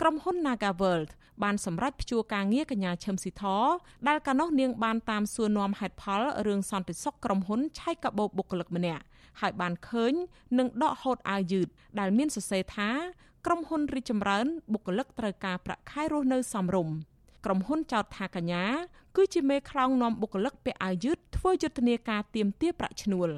[0.00, 1.10] ក្រុមហ៊ុន Naga World
[1.42, 3.44] បានសម្រេចព្យួរការងារកញ្ញាឈឹមស៊ីធ
[4.08, 9.02] ដែលកាលនោះនាងបានតាមសួរនាំហេតុផលរឿងសន្តិសុខក្រុមហ៊ុនឆៃកាបូបបុគ្គលិកម្នាក់
[9.40, 10.12] ហើយបានឃើញ
[10.58, 11.66] នឹងដកហូតអាវយឺត
[11.98, 12.90] ដែលមានសរសេរថា
[13.46, 16.94] ក្រុមហ៊ុនរីចម្រើនបុគ្គលិកត្រូវការប្រាក់ខែរស់នៅសមរម្យ
[17.44, 18.64] ក្រុមហ៊ុនចោទថាកញ្ញា
[19.16, 23.30] គឺជាមេខ្លោងនាំបុគ្គលិកពាក់អាវយឺតធ្វើយុទ្ធនាការទាមទារប្រាក់ឈ្នួល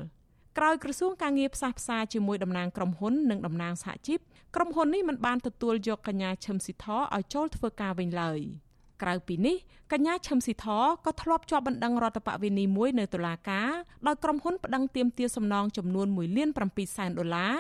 [0.59, 4.19] ក្រោយក្រសួងការងារផ្សះផ្សាជាមួយតំណាងក្រុមហ៊ុននិងតំណាងសហជីព
[4.55, 8.41] ក្រុមហ៊ុននេះមិនបានទទួលយកកញ្ញាឈឹមស៊ីធឲ្យចូលធ្វើការវិញឡើយ
[9.03, 9.57] ក្រៅពីនេះ
[9.93, 10.67] កញ្ញាឈឹមស៊ីធ
[11.05, 13.71] ក៏ធ្លាប់ជាប់បណ្ដឹងរដ្ឋបវេនីមួយនៅតុលាការ
[14.07, 17.55] ដោយក្រុមហ៊ុនប្តឹងទាមទារសំណងចំនួន1លាន7សែនដុល្លារ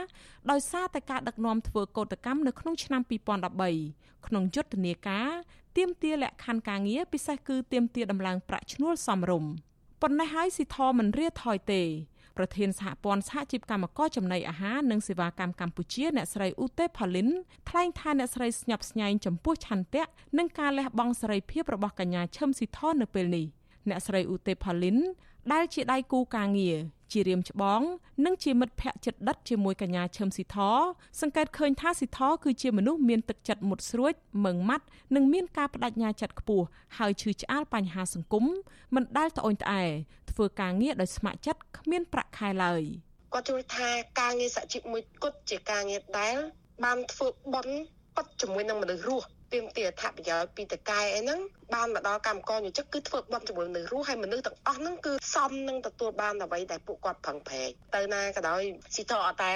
[0.51, 3.03] ដោយសារតែការដឹកនាំធ្វើកោតកម្មនៅក្នុងឆ្នាំ
[3.62, 5.28] 2013ក្នុងយុទ្ធនាការ
[5.76, 9.53] ទាមទារលក្ខខណ្ឌការងារពិសេសគឺទាមទារដំឡើងប្រាក់ឈ្នួលសមរម្យ
[10.03, 11.82] ប៉ុន្តែហើយស៊ីធមិនរៀថយទេ
[12.37, 17.28] ប្រធានសហព័ន្ធសហជីពកម្មករចំណីអាហារនិងសេវាកម្មកម្ពុជាអ្នកស្រីឧទេផាលីន
[17.68, 20.05] ថ្លែងថាអ្នកស្រីស្ញប់ស្ញែងចំពោះឆន្ទៈ
[20.39, 23.47] និងការលះបង់សេរីភាពរបស់កញ្ញាឈឹមស៊ីធននៅពេលនេះ
[23.89, 24.99] អ្នកស្រីឧទេផាលីន
[25.53, 26.76] ដែលជាដៃគូការងារ
[27.12, 27.80] ជារៀមច្បង
[28.24, 30.56] និងជាមិត្តភ័ក្តិចិត្តដិតជាមួយកញ្ញាឈឹមស៊ីធ
[31.20, 36.66] សង្កេតឃើញថាស៊ីធគឺជាមនុស្សមានទឹកចិត្តមុតស្រួចម៉ឺងម៉ាត់និងមានការបដិញ្ញាចិត្តខ្ពស់
[36.98, 38.44] ហើយឈឺឆ្អាលបញ្ហាសង្គម
[38.94, 39.82] មិនដែលត្អូញត្អែ
[40.30, 42.82] ធ្វើការងារដោយស្ម័គ្រចិត្តគ្មានប្រាក់ខែឡើយ
[43.32, 43.88] គាត់ជួយថា
[44.20, 46.36] ការងារសហជីពមួយគត់ជាការងារដែល
[46.84, 47.74] បានធ្វើបន់
[48.16, 51.40] ពិតជាមួយនឹងមនុស្សរស់ ទាមទារអត្ថប្រយោជន៍ពីតកែអីហ្នឹង
[51.74, 58.62] បានមកដល់កម្មករយុជិកគឺធ្វើបន់ជាមួយមនុស្សរស់ហើយមនុស្សទាំងអស់ហ្នឹងគឺសមនឹងទទួលបានអ្វីដែលពួកគាត់ប្រឹងប្រែងទៅណាក៏ដោយ
[58.94, 59.53] ស៊ីតអត់តែ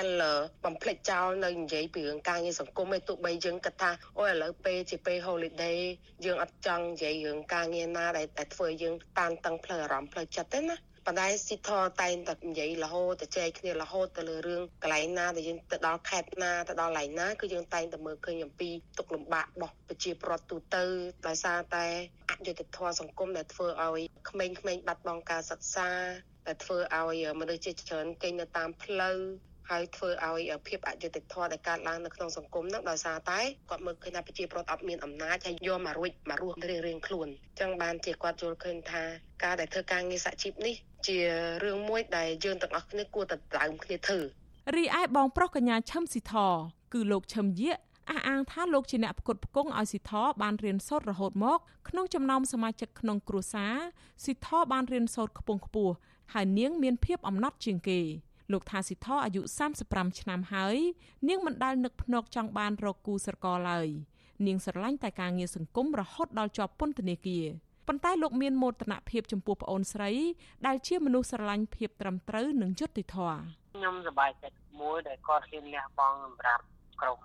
[0.65, 5.79] បំភ្លេចចោលនៅនិយាយពីរឿងការងារសង្គមឯទោះបីយើងគិតថាអូឥឡូវពេលជាពេល holiday
[6.25, 10.77] យើងអត់ចង់និយាយរឿងការងារណាដែលតែធ្វើយើងតានតឹងផ្លូវអារម្មណ៍ផ្លូវចិត្តទេណា
[11.09, 11.71] ប៉ុន្តែស៊ីធ
[12.03, 20.85] តែងតែនិយាយរហូតទៅចែកគ្នារហូតទៅលើរឿងកន្លែងណាដែលយើងទៅដល់ខេត្តណាទៅដល់កន្លែងណាគឺយើងតែងតែមើលឃើញអំពីទុកលំបាករបស់ប្រជាពលរដ្ឋទូទៅ
[21.27, 21.87] ដោយសារតែ
[22.31, 25.89] អយុត្តិធម៌សង្គមដែលធ្វើឲ្យក្មេងៗបាត់បង់ការសិក្សា
[26.47, 29.19] ដែលធ្វើឲ្យមនុស្សជាច្រើនគេងនៅតាមផ្លូវ
[29.69, 33.41] ហើយធ្វើឲ្យភាពអយុត្តិធម៌ដែលកើតឡើងនៅក្នុងសង្គមនោះដោយសារតែ
[33.71, 39.03] គាត់មើលឃើញថាប្រជាពលរដ្ឋអត់មានអំណាចហើយយកមករួចមករស់រៀងរៀងខ្លួនអញ្ចឹងបានជាគាត់យល់ឃើញថា
[39.45, 40.75] ការដែលធ្វើការងារសហជីពនេះ
[41.07, 41.19] ជា
[41.65, 44.21] រឿងមួយដែលយើងទាំងអស់គ្នាគួរតែដើមគ្នាធ្វើ
[44.77, 46.35] រីឯបងប្រុសកញ្ញាឈឹមស៊ីធ
[46.93, 47.79] គឺលោកឈឹមយាក
[48.11, 50.13] អះអាងថាលោកជាអ្នកផ្គត់ផ្គង់ឲ្យស៊ីធ
[50.43, 51.59] បានរៀនសូត្ររហូតមក
[51.89, 53.75] ក្នុងចំណោមសមាជិកក្នុងគ្រួសារ
[54.25, 55.95] ស៊ីធបានរៀនសូត្រខ្ពង់ខ្ពស់
[56.35, 58.01] ហើយនាងមានភាពអំណត់ជាងគេ
[58.53, 59.43] លោកថាស៊ីធអាយុ
[59.81, 60.77] 35ឆ្នាំហើយ
[61.29, 63.89] នាងមិនដែលនឹកភ្នែកចង់បានរកគូស្រករឡើយ
[64.47, 67.47] នាងស្រឡាញ់តែការងារសង្គមរហូតដល់ជាប់ពន្ធនាគារ
[67.87, 70.11] ប៉ុន្តែលោកមានមោទនភាពចំពោះប្អូនស្រី
[70.67, 73.39] ដែលជាមនុស្សស្រឡាញ់ភាពត្រឹមត្រូវនិងយុត្តិធម៌
[73.77, 76.65] ខ្ញុំសប្បាយចិត្តមួយដែលគាត់ហ៊ានលះបង់សម្រាប់
[77.01, 77.19] ក្រុម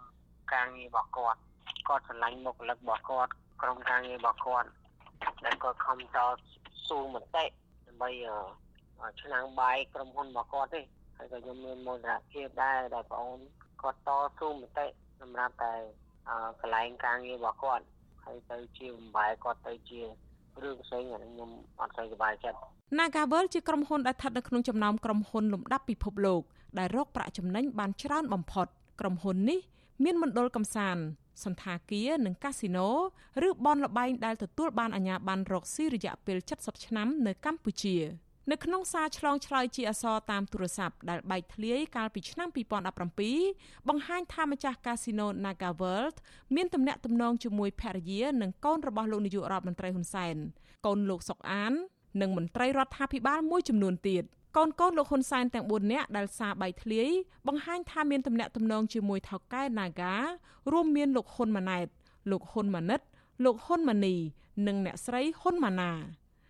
[0.54, 1.40] ការងាររបស់គាត់
[1.88, 4.70] គាត់ស្រឡាញ់មុខលឹករបស់គាត់ក្រុមការងាររបស់គាត់
[5.46, 6.18] ដែលគាត់ខំត
[6.88, 7.46] ស៊ូមតិ
[7.88, 8.10] ដើម្បី
[9.22, 10.82] ឆ្នាំងបាយក្រុមហ៊ុនរបស់គាត់ទេ
[11.22, 13.40] ហើយក៏ខ្ញុំមានមោទនភាពដែរដែលបងអូន
[13.82, 14.10] គាត់ត
[14.40, 14.86] ស៊ូមតិ
[15.22, 15.74] សម្រាប់តែ
[16.62, 17.86] កន្លែងការងាររបស់គាត់
[18.26, 20.00] ហើយទៅជាបំបែគាត់ទៅជា
[20.64, 21.50] រឿងផ្សេងអានេះខ្ញុំ
[21.80, 22.60] អត់សូវសប្បាយចិត្ត
[23.00, 26.42] Nagavel ជាក្រុមហ៊ុនដែលស្ថិតនៅក្នុងចំណោមក្រុមហ៊ុនលំដាប់ពិភពលោក
[26.80, 28.68] ដែលរកប្រាក់ចំណេញបានច្រើនបំផុត
[29.00, 29.60] ក្រុមហ៊ុននេះ
[30.04, 31.04] មានមណ្ឌលកំសាន្ត
[31.44, 32.88] សន្តាគារនិងកាស៊ីណូ
[33.48, 37.96] ឬបនលបែងដែលទទួលបានអាជ្ញាប័ណ្ណរកស៊ីរយៈពេល70ឆ្នាំនៅកម្ពុជា
[38.50, 42.50] នៅក្នុងសារឆ្លងឆ្លើយជាអក្សរតាមទូរស័ព្ទដែលបែកធ្លាយកាលពីឆ្នាំ
[43.18, 46.16] 2017បង្ហាញថាម្ចាស់កាស៊ីណូ Naga World
[46.56, 50.36] មានទំនាក់ទំនងជាមួយភរិយានិងកូនរបស់លោកនាយករដ្ឋមន្ត្រីហ៊ុនសែន
[50.86, 51.74] កូនលោកសុកអាន
[52.22, 54.24] និងមន្ត្រីរដ្ឋាភិបាលមួយចំនួនទៀត
[54.58, 57.10] កូនកូនលោកហ៊ុនសែនទាំង4នាក់ដែលសារបែកធ្លាយ
[57.48, 60.16] បង្ហាញថាមានទំនាក់ទំនងជាមួយថៅកែ Naga
[60.72, 61.88] រួមមានលោកហ៊ុនម៉ាណែត
[62.32, 63.02] លោកហ៊ុនម៉ាណិត
[63.46, 64.16] លោកហ៊ុនម៉ាណី
[64.68, 65.92] និងអ្នកស្រីហ៊ុនម៉ាណា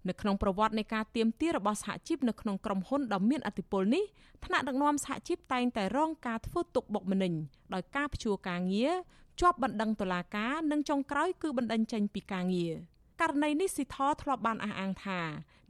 [0.10, 4.04] នៅក្នុងប្រវត្តិនៃការទៀមទារបស់សហជីពនៅក្នុងក្រុមហ៊ុនដ៏មានអធិបុលនេះ
[4.46, 7.34] ថ្នាក់ដឹកនាំសហជីពតែងតែរងការធ្វើទុកបុកម្នេញ
[7.74, 8.94] ដោយការព្យួរការងារ
[9.42, 12.74] ជាប់បណ្ដឹងតុលាការនិងចុងក្រោយគឺបណ្ដឹងចេញពីការងារ
[13.22, 15.20] ករណីនេះស៊ីថធ្លាប់បានអះអាងថា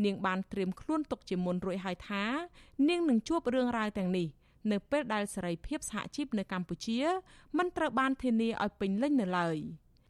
[0.06, 2.24] នាងបានត្រៀមខ្លួនទុកជាមុនរួចហើយថា
[2.90, 4.28] នាងនឹងជួបរឿងរ៉ាវទាំងនេះ
[4.72, 7.00] នៅពេលដែលសេរីភាពសហជីពនៅកម្ពុជា
[7.58, 9.58] មិនត្រូវបានធានាឲ្យពេញលេញនៅឡើយ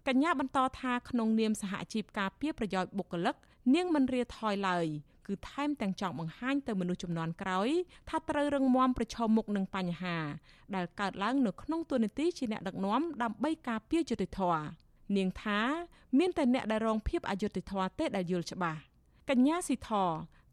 [0.08, 3.36] កញ្ញាបន្តថាក្នុងនាមសហជីពការពារប្រយោជន៍បុគ្គលិក
[3.76, 4.88] នាងមិនរាថយឡើយ
[5.28, 7.70] គឺថែមទាំងចង់បង្ហាញទៅមនុស្សចំនួនក្រោយ
[8.10, 10.18] ថាត្រូវរឹងមាំប្រឈមមុខនឹងបញ្ហា
[10.76, 14.64] ដែលកើតឡើងនៅក្នុងទូនាទីជាអ្នកដឹកនាំដើម្បីការពារយុត្តិធម៌
[15.18, 15.60] នាងថា
[16.20, 18.80] មានតែអ្នកដែលរងភាពអយុត្តិធម៌ទេដែលយល់ច្បាស់
[19.30, 19.92] កញ្ញាស៊ីធ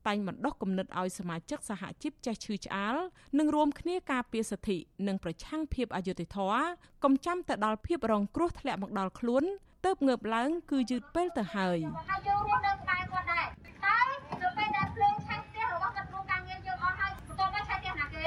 [0.07, 2.97] តែងបណ្ដុះគំនិតឲ្យសមាជិកសហជីពចេះឈឺឆ្អាល
[3.39, 4.77] និងរួមគ្នាការពារសិទ្ធិ
[5.09, 6.63] និងប្រឆាំងភាពអយុត្តិធម៌
[7.05, 9.45] កុំចាំតែដល់ភាពរងគ្រោះធ្លាក់មកដល់ខ្លួន
[9.87, 11.79] ទៅងើបឡើង គឺយឺតពេលទៅហើយ
[12.11, 13.47] ហើយយើងរួមនៅក្បែរគាត់ដែរ
[13.85, 14.09] ហើយ
[14.43, 18.25] នៅពេលដែលភ្លើងឆេះផ្ទះរបស់គាត់រួមការងារយើងអស់ហើយបន្ទាប់មកឆេះផ្ទះណាគេ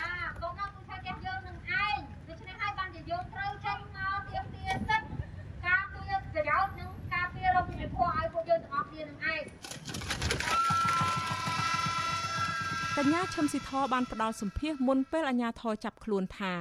[0.00, 0.10] ចា
[0.42, 5.06] បងនោះគឺឆេះផ្ទះយើងនឹងឯងដូច្នេះហើយបានជាយើងត្រូវចេញមកទៀមទាសិទ្ធ
[5.66, 9.42] ការពារប្រយោជន៍និងការពាររកពិភពឲ្យពួកយើងទាំងអស់គ្នានឹងឯង
[12.98, 16.54] កញ្ញាឈឹមស៊ីធបានផ្ដល់សម្ភារមុនពេលអាជ្ញាធរចាប់ខ្លួនថា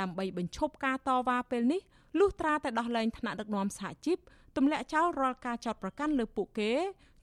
[0.00, 1.80] ដើម្បីបញ្ឈប់ការតវ៉ាពេលនេះ
[2.18, 4.18] លុះត្រាតែដោះលែងថ្នាក់ដឹកនាំសហជីព
[4.56, 6.72] ទម្លាក់ចោលរាល់ការចោទប្រកាន់លើពួកគេ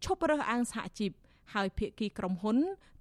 [0.03, 1.11] ឈប់រើសអើងសហជីព
[1.53, 2.57] ហើយភាគីក្រុមហ៊ុន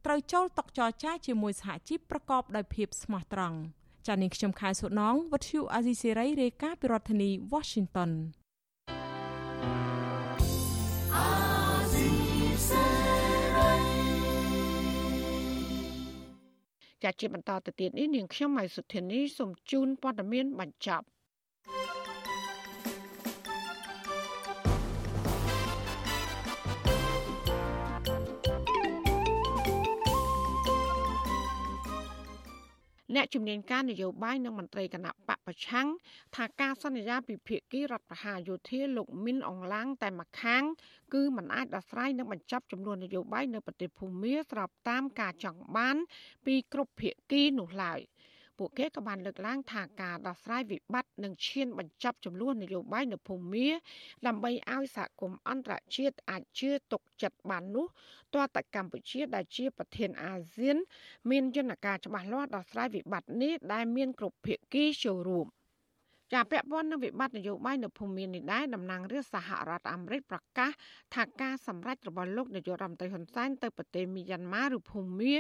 [0.07, 3.59] ត្រូវចូលតុចរចាជាមួយសហជីពប្រកបដោយភាពស្មោះត្រង់
[4.07, 8.11] ចា៎នាងខ្ញុំខែសុណងវັດឈូអាស៊ីសេរីរាយការណ៍ពីរដ្ឋធានី Washington
[17.03, 21.07] ចាជាបន្តទៅទៀតនេះនាងខ្ញុំម៉ៃសុធានីសូមជូនព័ត៌មានបញ្ចប់
[33.15, 35.89] អ្នកជំនាញការនយោបាយនិងមន្ត្រីគណៈបកប្រឆាំង
[36.37, 40.63] ថាការសន្យាពីភាគីរដ្ឋប្រហារយោធាលោកមីនអងឡាងតែម្ខាង
[41.15, 45.97] គឺมันអាចដោះស្រាយនិងបញ្ចប់ចំនួននយោបាយនៅប្រទេសភូមាស្របតាមការចង់បាន
[46.47, 48.01] ពីគ្រប់ភាគីនោះឡើយ។
[48.59, 53.69] ពួកគេក៏បានលើកឡើងថាការដោះស្រាយវិបត្តិនិងឈានបញ្ចប់ចំនួននយោបាយនៅភូមា
[54.27, 57.87] ដើម្បីឲ្យសហគមន៍អន្តរជាតិអាចជឿទុកចិត្តបាននោះ
[58.35, 60.77] ទាល់តែកម្ពុជាដែលជាប្រធានអាស៊ាន
[61.31, 65.47] មានយន្តការច្បាស់លាស់ដោះស្រាយវិបត្តិនេះដែលមានគ្រប់ភាគីចូលរួម
[66.35, 70.71] ចាពាក់ព័ន្ធនឹងវិបត្តិនយោបាយនៅភូមិមាននេះដែរតំណាងរាស្ត្រសហរដ្ឋអាមេរិកប្រកាស
[71.15, 75.37] ថាការសម្រេចរបស់លោកនាយករដ្ឋមន្ត្រីហ៊ុនសែនទៅប្រទេសមីយ៉ាន់ម៉ាឬភូមា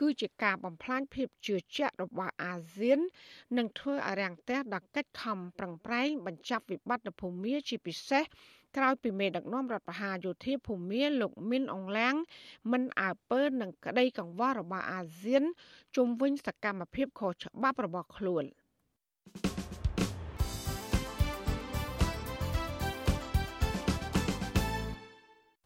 [0.00, 3.00] គឺជាការបំផ្លាញភាពជឿជាក់របស់អាស៊ាន
[3.58, 8.24] និងធ្វើឲ្យរាំងទះដល់កិច្ចខំប្រឹងប្រែងបញ្ចប់វិបត្តិនៅភូមាជាពិសេស
[8.76, 12.16] ក្រោយពីមេដឹកនាំរដ្ឋប្រហារយោធាភូមាលោកមីនអងឡាំង
[12.72, 15.44] មិនអើពើនឹងក្តីកង្វល់របស់អាស៊ាន
[15.96, 18.46] ជុំវិញសកម្មភាពខុសច្បាប់របស់ខ្លួន។